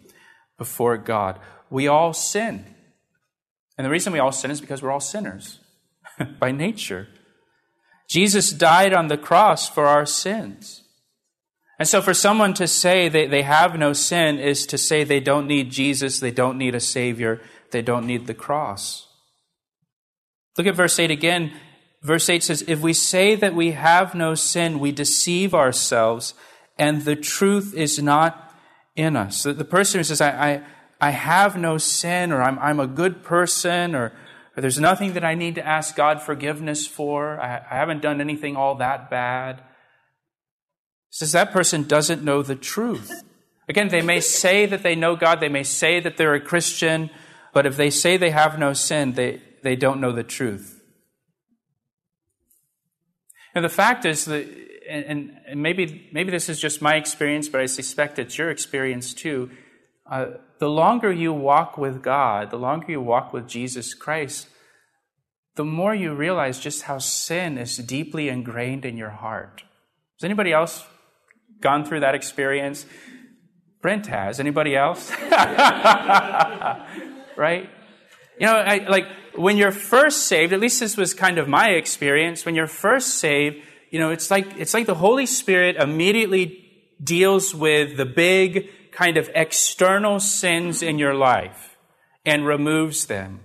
before 0.59 0.97
God. 0.97 1.39
We 1.71 1.89
all 1.89 2.13
sin. 2.13 2.65
And 3.77 3.85
the 3.85 3.91
reason 3.91 4.13
we 4.13 4.19
all 4.19 4.33
sin 4.33 4.51
is 4.51 4.61
because 4.61 4.83
we're 4.83 4.91
all 4.91 5.01
sinners 5.01 5.61
by 6.41 6.51
nature. 6.51 7.09
Jesus 8.09 8.51
died 8.51 8.93
on 8.93 9.09
the 9.09 9.19
cross 9.19 9.69
for 9.69 9.87
our 9.87 10.07
sins. 10.07 10.83
And 11.79 11.87
so, 11.87 12.03
for 12.03 12.15
someone 12.15 12.55
to 12.55 12.67
say 12.67 13.09
they, 13.09 13.27
they 13.27 13.43
have 13.43 13.79
no 13.79 13.93
sin 13.93 14.39
is 14.39 14.67
to 14.67 14.79
say 14.79 15.05
they 15.05 15.21
don't 15.21 15.47
need 15.47 15.71
Jesus, 15.71 16.19
they 16.19 16.33
don't 16.33 16.59
need 16.59 16.75
a 16.75 16.81
Savior, 16.81 17.41
they 17.71 17.83
don't 17.83 18.07
need 18.07 18.27
the 18.27 18.35
cross. 18.35 19.07
Look 20.57 20.67
at 20.67 20.75
verse 20.75 20.99
8 20.99 21.11
again. 21.13 21.53
Verse 22.03 22.29
8 22.29 22.43
says, 22.43 22.65
If 22.67 22.81
we 22.81 22.93
say 22.93 23.37
that 23.37 23.55
we 23.55 23.73
have 23.73 24.15
no 24.15 24.35
sin, 24.35 24.81
we 24.81 24.91
deceive 24.91 25.55
ourselves, 25.55 26.35
and 26.77 27.03
the 27.03 27.17
truth 27.17 27.75
is 27.75 28.01
not 28.01 28.53
in 28.97 29.17
us. 29.17 29.45
The, 29.45 29.53
the 29.53 29.65
person 29.65 30.01
who 30.01 30.05
says, 30.05 30.21
I, 30.21 30.31
I, 30.31 30.63
I, 31.01 31.11
have 31.11 31.57
no 31.57 31.79
sin, 31.79 32.33
or 32.33 32.43
I'm, 32.43 32.59
I'm 32.59 32.81
a 32.81 32.87
good 32.87 33.23
person, 33.23 33.95
or 33.95 34.13
there's 34.61 34.81
nothing 34.81 35.13
that 35.13 35.25
I 35.25 35.35
need 35.35 35.57
to 35.57 35.67
ask 35.67 35.95
God 35.95 36.23
forgiveness 36.23 36.87
for, 36.87 37.41
I, 37.41 37.59
I 37.71 37.77
haven't 37.77 38.03
done 38.03 38.21
anything 38.21 38.57
all 38.57 38.77
that 38.77 39.11
bad 39.11 39.63
says 41.11 41.33
that 41.33 41.53
person 41.53 41.85
doesn't 41.85 42.23
know 42.23 42.43
the 42.43 42.55
truth. 42.55 43.23
Again, 43.69 43.89
they 43.89 44.03
may 44.03 44.21
say 44.21 44.67
that 44.67 44.83
they 44.83 44.95
know 44.95 45.17
God, 45.17 45.41
they 45.41 45.49
may 45.49 45.63
say 45.63 46.01
that 46.01 46.17
they're 46.17 46.35
a 46.35 46.41
Christian, 46.41 47.11
but 47.53 47.67
if 47.67 47.77
they 47.77 47.91
say 47.91 48.17
they 48.17 48.31
have 48.31 48.59
no 48.59 48.73
sin, 48.73 49.13
they, 49.13 49.43
they 49.63 49.77
don't 49.77 50.01
know 50.01 50.13
the 50.13 50.23
truth. 50.23 50.83
And 53.55 53.65
the 53.65 53.71
fact 53.71 54.05
is 54.05 54.27
that, 54.27 54.47
and, 54.89 55.37
and 55.47 55.63
maybe, 55.63 56.09
maybe 56.13 56.31
this 56.31 56.49
is 56.49 56.61
just 56.61 56.81
my 56.81 56.97
experience, 56.97 57.49
but 57.49 57.61
I 57.61 57.67
suspect 57.67 58.19
it's 58.19 58.39
your 58.39 58.51
experience 58.51 59.13
too. 59.13 59.51
Uh, 60.11 60.27
the 60.59 60.69
longer 60.69 61.13
you 61.13 61.33
walk 61.33 61.79
with 61.79 62.03
God, 62.03 62.51
the 62.51 62.59
longer 62.59 62.91
you 62.91 63.01
walk 63.01 63.33
with 63.33 63.47
Jesus 63.49 63.95
Christ, 63.95 64.49
the 65.57 65.65
more 65.65 65.95
you 65.95 66.15
realize 66.15 66.59
just 66.59 66.83
how 66.83 66.99
sin 66.99 67.59
is 67.59 67.77
deeply 67.79 68.29
ingrained 68.29 68.85
in 68.85 68.97
your 68.97 69.11
heart. 69.11 69.63
Has 70.19 70.25
anybody 70.25 70.53
else 70.53 70.85
gone 71.61 71.85
through 71.85 72.01
that 72.01 72.15
experience? 72.15 72.87
Brent 73.83 74.07
has. 74.07 74.41
Anybody 74.41 74.77
else? 74.77 75.11
right? 77.37 77.69
You 78.39 78.47
know, 78.47 78.55
I, 78.55 78.87
like 78.89 79.07
when 79.37 79.57
you're 79.57 79.73
first 79.73 80.27
saved, 80.27 80.53
at 80.53 80.61
least 80.61 80.81
this 80.81 80.97
was 80.97 81.15
kind 81.15 81.39
of 81.39 81.49
my 81.49 81.71
experience. 81.71 82.45
When 82.45 82.55
you're 82.55 82.67
first 82.67 83.19
saved, 83.19 83.57
you 83.91 83.99
know, 83.99 84.11
it's 84.11 84.31
like 84.31 84.47
it's 84.59 84.75
like 84.75 84.87
the 84.87 84.95
Holy 84.95 85.27
Spirit 85.27 85.77
immediately 85.77 86.65
deals 87.03 87.55
with 87.55 87.97
the 87.97 88.05
big 88.05 88.71
kind 88.93 89.17
of 89.17 89.31
external 89.35 90.21
sins 90.21 90.83
in 90.83 90.99
your 90.99 91.15
life 91.15 91.77
and 92.25 92.47
removes 92.47 93.07
them. 93.07 93.41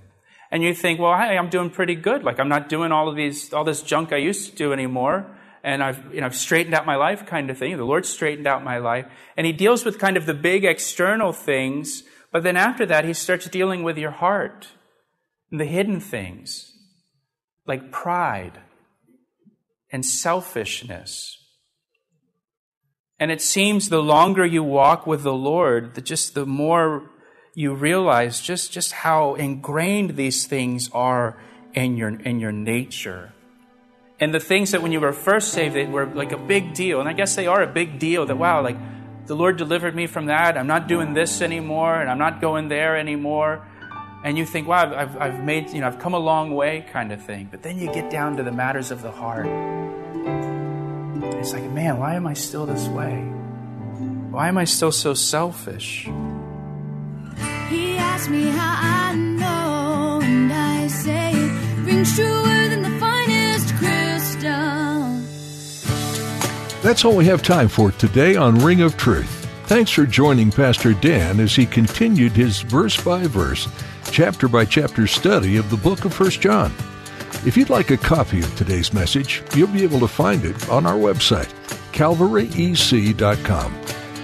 And 0.51 0.63
you 0.63 0.73
think, 0.73 0.99
well, 0.99 1.17
hey, 1.17 1.37
I'm 1.37 1.49
doing 1.49 1.69
pretty 1.69 1.95
good. 1.95 2.23
Like 2.23 2.39
I'm 2.39 2.49
not 2.49 2.69
doing 2.69 2.91
all 2.91 3.09
of 3.09 3.15
these 3.15 3.53
all 3.53 3.63
this 3.63 3.81
junk 3.81 4.13
I 4.13 4.17
used 4.17 4.51
to 4.51 4.55
do 4.55 4.73
anymore 4.73 5.35
and 5.63 5.81
I've, 5.81 6.13
you 6.13 6.19
know, 6.19 6.25
I've 6.25 6.35
straightened 6.35 6.75
out 6.75 6.85
my 6.85 6.97
life 6.97 7.25
kind 7.25 7.49
of 7.49 7.57
thing. 7.57 7.77
The 7.77 7.85
Lord 7.85 8.05
straightened 8.05 8.47
out 8.47 8.63
my 8.63 8.79
life. 8.79 9.05
And 9.37 9.47
He 9.47 9.53
deals 9.53 9.85
with 9.85 9.97
kind 9.97 10.17
of 10.17 10.25
the 10.25 10.33
big 10.33 10.65
external 10.65 11.31
things, 11.31 12.03
but 12.31 12.43
then 12.43 12.57
after 12.57 12.85
that, 12.85 13.05
He 13.05 13.13
starts 13.13 13.47
dealing 13.47 13.81
with 13.81 13.97
your 13.97 14.11
heart 14.11 14.67
and 15.49 15.59
the 15.59 15.65
hidden 15.65 16.01
things, 16.01 16.73
like 17.65 17.91
pride 17.91 18.59
and 19.91 20.05
selfishness. 20.05 21.37
And 23.23 23.31
it 23.31 23.41
seems 23.41 23.87
the 23.87 24.03
longer 24.03 24.45
you 24.45 24.63
walk 24.63 25.07
with 25.07 25.23
the 25.23 25.33
Lord, 25.33 25.95
the, 25.95 26.01
just 26.01 26.35
the 26.35 26.45
more 26.45 27.09
you 27.53 27.73
realize 27.73 28.41
just, 28.41 28.73
just 28.73 28.91
how 28.91 29.35
ingrained 29.35 30.17
these 30.17 30.45
things 30.45 30.89
are 30.91 31.37
in 31.73 31.95
your, 31.95 32.09
in 32.09 32.41
your 32.41 32.51
nature. 32.51 33.31
And 34.19 34.33
the 34.33 34.41
things 34.41 34.71
that 34.71 34.81
when 34.81 34.91
you 34.91 34.99
were 34.99 35.13
first 35.13 35.53
saved, 35.53 35.73
they 35.73 35.85
were 35.85 36.05
like 36.05 36.33
a 36.33 36.37
big 36.37 36.73
deal. 36.73 36.99
And 36.99 37.07
I 37.07 37.13
guess 37.13 37.33
they 37.33 37.47
are 37.47 37.61
a 37.61 37.65
big 37.65 37.97
deal 37.97 38.25
that, 38.25 38.35
wow, 38.35 38.61
like 38.61 38.75
the 39.25 39.37
Lord 39.37 39.55
delivered 39.55 39.95
me 39.95 40.05
from 40.05 40.25
that. 40.25 40.57
I'm 40.57 40.67
not 40.67 40.89
doing 40.89 41.13
this 41.13 41.41
anymore 41.41 42.01
and 42.01 42.09
I'm 42.09 42.19
not 42.19 42.41
going 42.41 42.67
there 42.67 42.97
anymore. 42.97 43.65
And 44.25 44.37
you 44.37 44.45
think, 44.45 44.67
wow, 44.67 44.93
I've, 44.93 45.15
I've 45.15 45.43
made, 45.45 45.69
you 45.69 45.79
know, 45.79 45.87
I've 45.87 45.99
come 45.99 46.13
a 46.13 46.19
long 46.19 46.55
way 46.55 46.85
kind 46.91 47.13
of 47.13 47.23
thing. 47.23 47.47
But 47.49 47.63
then 47.63 47.79
you 47.79 47.87
get 47.93 48.11
down 48.11 48.35
to 48.35 48.43
the 48.43 48.51
matters 48.51 48.91
of 48.91 49.01
the 49.01 49.11
heart. 49.11 49.47
It's 51.39 51.53
like, 51.53 51.69
man, 51.71 51.99
why 51.99 52.15
am 52.15 52.25
I 52.25 52.33
still 52.33 52.65
this 52.65 52.87
way? 52.87 53.15
Why 54.31 54.47
am 54.47 54.57
I 54.57 54.65
still 54.65 54.91
so 54.91 55.13
selfish? 55.13 56.05
He 57.69 57.97
asked 57.97 58.29
me 58.29 58.47
how 58.49 58.75
I 58.79 59.15
know, 59.15 60.21
and 60.23 60.51
I 60.51 60.87
say 60.87 61.31
it 61.33 61.85
rings 61.85 62.15
truer 62.15 62.67
than 62.69 62.81
the 62.81 62.99
finest 62.99 63.75
crystal. 63.75 64.49
That's 66.81 67.05
all 67.05 67.15
we 67.15 67.25
have 67.25 67.43
time 67.43 67.67
for 67.67 67.91
today 67.91 68.35
on 68.35 68.59
Ring 68.59 68.81
of 68.81 68.97
Truth. 68.97 69.39
Thanks 69.65 69.91
for 69.91 70.05
joining 70.05 70.51
Pastor 70.51 70.93
Dan 70.93 71.39
as 71.39 71.55
he 71.55 71.65
continued 71.65 72.33
his 72.33 72.61
verse 72.61 73.01
by 73.01 73.23
verse, 73.27 73.67
chapter 74.11 74.47
by 74.47 74.65
chapter 74.65 75.07
study 75.07 75.57
of 75.57 75.69
the 75.69 75.77
book 75.77 76.05
of 76.05 76.19
1 76.19 76.29
John. 76.31 76.71
If 77.45 77.57
you'd 77.57 77.69
like 77.69 77.91
a 77.91 77.97
copy 77.97 78.39
of 78.39 78.55
today's 78.55 78.93
message, 78.93 79.43
you'll 79.53 79.67
be 79.67 79.83
able 79.83 79.99
to 79.99 80.07
find 80.07 80.45
it 80.45 80.69
on 80.69 80.85
our 80.85 80.95
website, 80.95 81.51
calvaryec.com. 81.91 83.75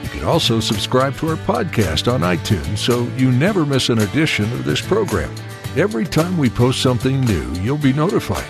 You 0.04 0.10
can 0.10 0.24
also 0.24 0.60
subscribe 0.60 1.16
to 1.18 1.30
our 1.30 1.36
podcast 1.36 2.12
on 2.12 2.22
iTunes 2.22 2.78
so 2.78 3.04
you 3.18 3.32
never 3.32 3.66
miss 3.66 3.90
an 3.90 4.00
edition 4.00 4.46
of 4.54 4.64
this 4.64 4.82
program. 4.82 5.34
Every 5.76 6.06
time 6.06 6.38
we 6.38 6.50
post 6.50 6.82
something 6.82 7.20
new, 7.22 7.52
you'll 7.62 7.78
be 7.78 7.94
notified. 7.94 8.48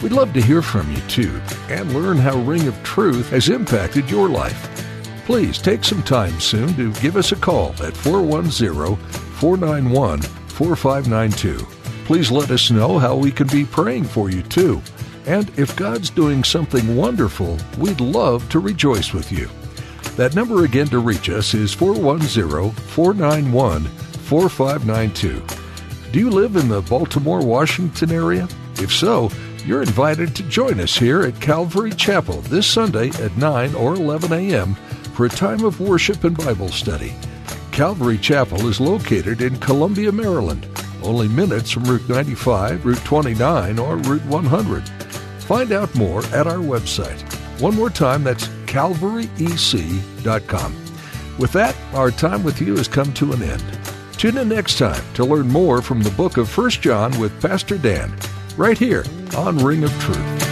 We'd 0.00 0.12
love 0.12 0.32
to 0.34 0.42
hear 0.42 0.62
from 0.62 0.90
you 0.92 1.00
too 1.08 1.40
and 1.68 1.92
learn 1.92 2.16
how 2.16 2.38
Ring 2.38 2.68
of 2.68 2.82
Truth 2.82 3.30
has 3.30 3.48
impacted 3.48 4.10
your 4.10 4.28
life. 4.28 4.70
Please 5.26 5.58
take 5.58 5.82
some 5.82 6.02
time 6.02 6.38
soon 6.40 6.74
to 6.76 6.92
give 7.00 7.16
us 7.16 7.32
a 7.32 7.36
call 7.36 7.70
at 7.82 7.96
410 7.96 8.96
491 8.96 10.20
4592. 10.20 11.73
Please 12.04 12.30
let 12.30 12.50
us 12.50 12.70
know 12.70 12.98
how 12.98 13.16
we 13.16 13.30
can 13.30 13.46
be 13.46 13.64
praying 13.64 14.04
for 14.04 14.30
you 14.30 14.42
too. 14.42 14.82
And 15.26 15.50
if 15.58 15.74
God's 15.74 16.10
doing 16.10 16.44
something 16.44 16.96
wonderful, 16.96 17.58
we'd 17.78 18.00
love 18.00 18.46
to 18.50 18.58
rejoice 18.58 19.12
with 19.14 19.32
you. 19.32 19.48
That 20.16 20.34
number 20.34 20.64
again 20.64 20.88
to 20.88 20.98
reach 20.98 21.30
us 21.30 21.54
is 21.54 21.72
410 21.72 22.70
491 22.70 23.84
4592. 23.84 25.42
Do 26.12 26.18
you 26.18 26.30
live 26.30 26.56
in 26.56 26.68
the 26.68 26.82
Baltimore, 26.82 27.44
Washington 27.44 28.12
area? 28.12 28.46
If 28.76 28.92
so, 28.92 29.30
you're 29.64 29.82
invited 29.82 30.36
to 30.36 30.42
join 30.44 30.80
us 30.80 30.96
here 30.96 31.22
at 31.22 31.40
Calvary 31.40 31.90
Chapel 31.90 32.42
this 32.42 32.66
Sunday 32.66 33.08
at 33.20 33.36
9 33.38 33.74
or 33.74 33.94
11 33.94 34.32
a.m. 34.32 34.74
for 35.14 35.24
a 35.24 35.30
time 35.30 35.64
of 35.64 35.80
worship 35.80 36.22
and 36.24 36.36
Bible 36.36 36.68
study. 36.68 37.14
Calvary 37.72 38.18
Chapel 38.18 38.68
is 38.68 38.78
located 38.78 39.40
in 39.40 39.58
Columbia, 39.58 40.12
Maryland, 40.12 40.68
only 41.04 41.28
minutes 41.28 41.70
from 41.70 41.84
Route 41.84 42.08
95, 42.08 42.84
Route 42.84 43.04
29, 43.04 43.78
or 43.78 43.96
Route 43.96 44.24
100. 44.24 44.88
Find 45.40 45.72
out 45.72 45.94
more 45.94 46.24
at 46.26 46.46
our 46.46 46.56
website. 46.56 47.20
One 47.60 47.76
more 47.76 47.90
time, 47.90 48.24
that's 48.24 48.48
calvaryec.com. 48.66 50.76
With 51.38 51.52
that, 51.52 51.76
our 51.92 52.10
time 52.10 52.42
with 52.42 52.60
you 52.60 52.76
has 52.76 52.88
come 52.88 53.12
to 53.14 53.32
an 53.32 53.42
end. 53.42 53.62
Tune 54.12 54.38
in 54.38 54.48
next 54.48 54.78
time 54.78 55.02
to 55.14 55.24
learn 55.24 55.48
more 55.48 55.82
from 55.82 56.02
the 56.02 56.10
book 56.10 56.36
of 56.36 56.56
1 56.56 56.70
John 56.70 57.18
with 57.18 57.42
Pastor 57.42 57.78
Dan, 57.78 58.16
right 58.56 58.78
here 58.78 59.04
on 59.36 59.58
Ring 59.58 59.84
of 59.84 59.92
Truth. 60.00 60.43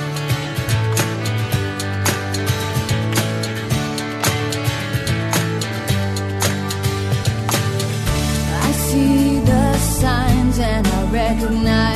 Recognize 11.35 11.92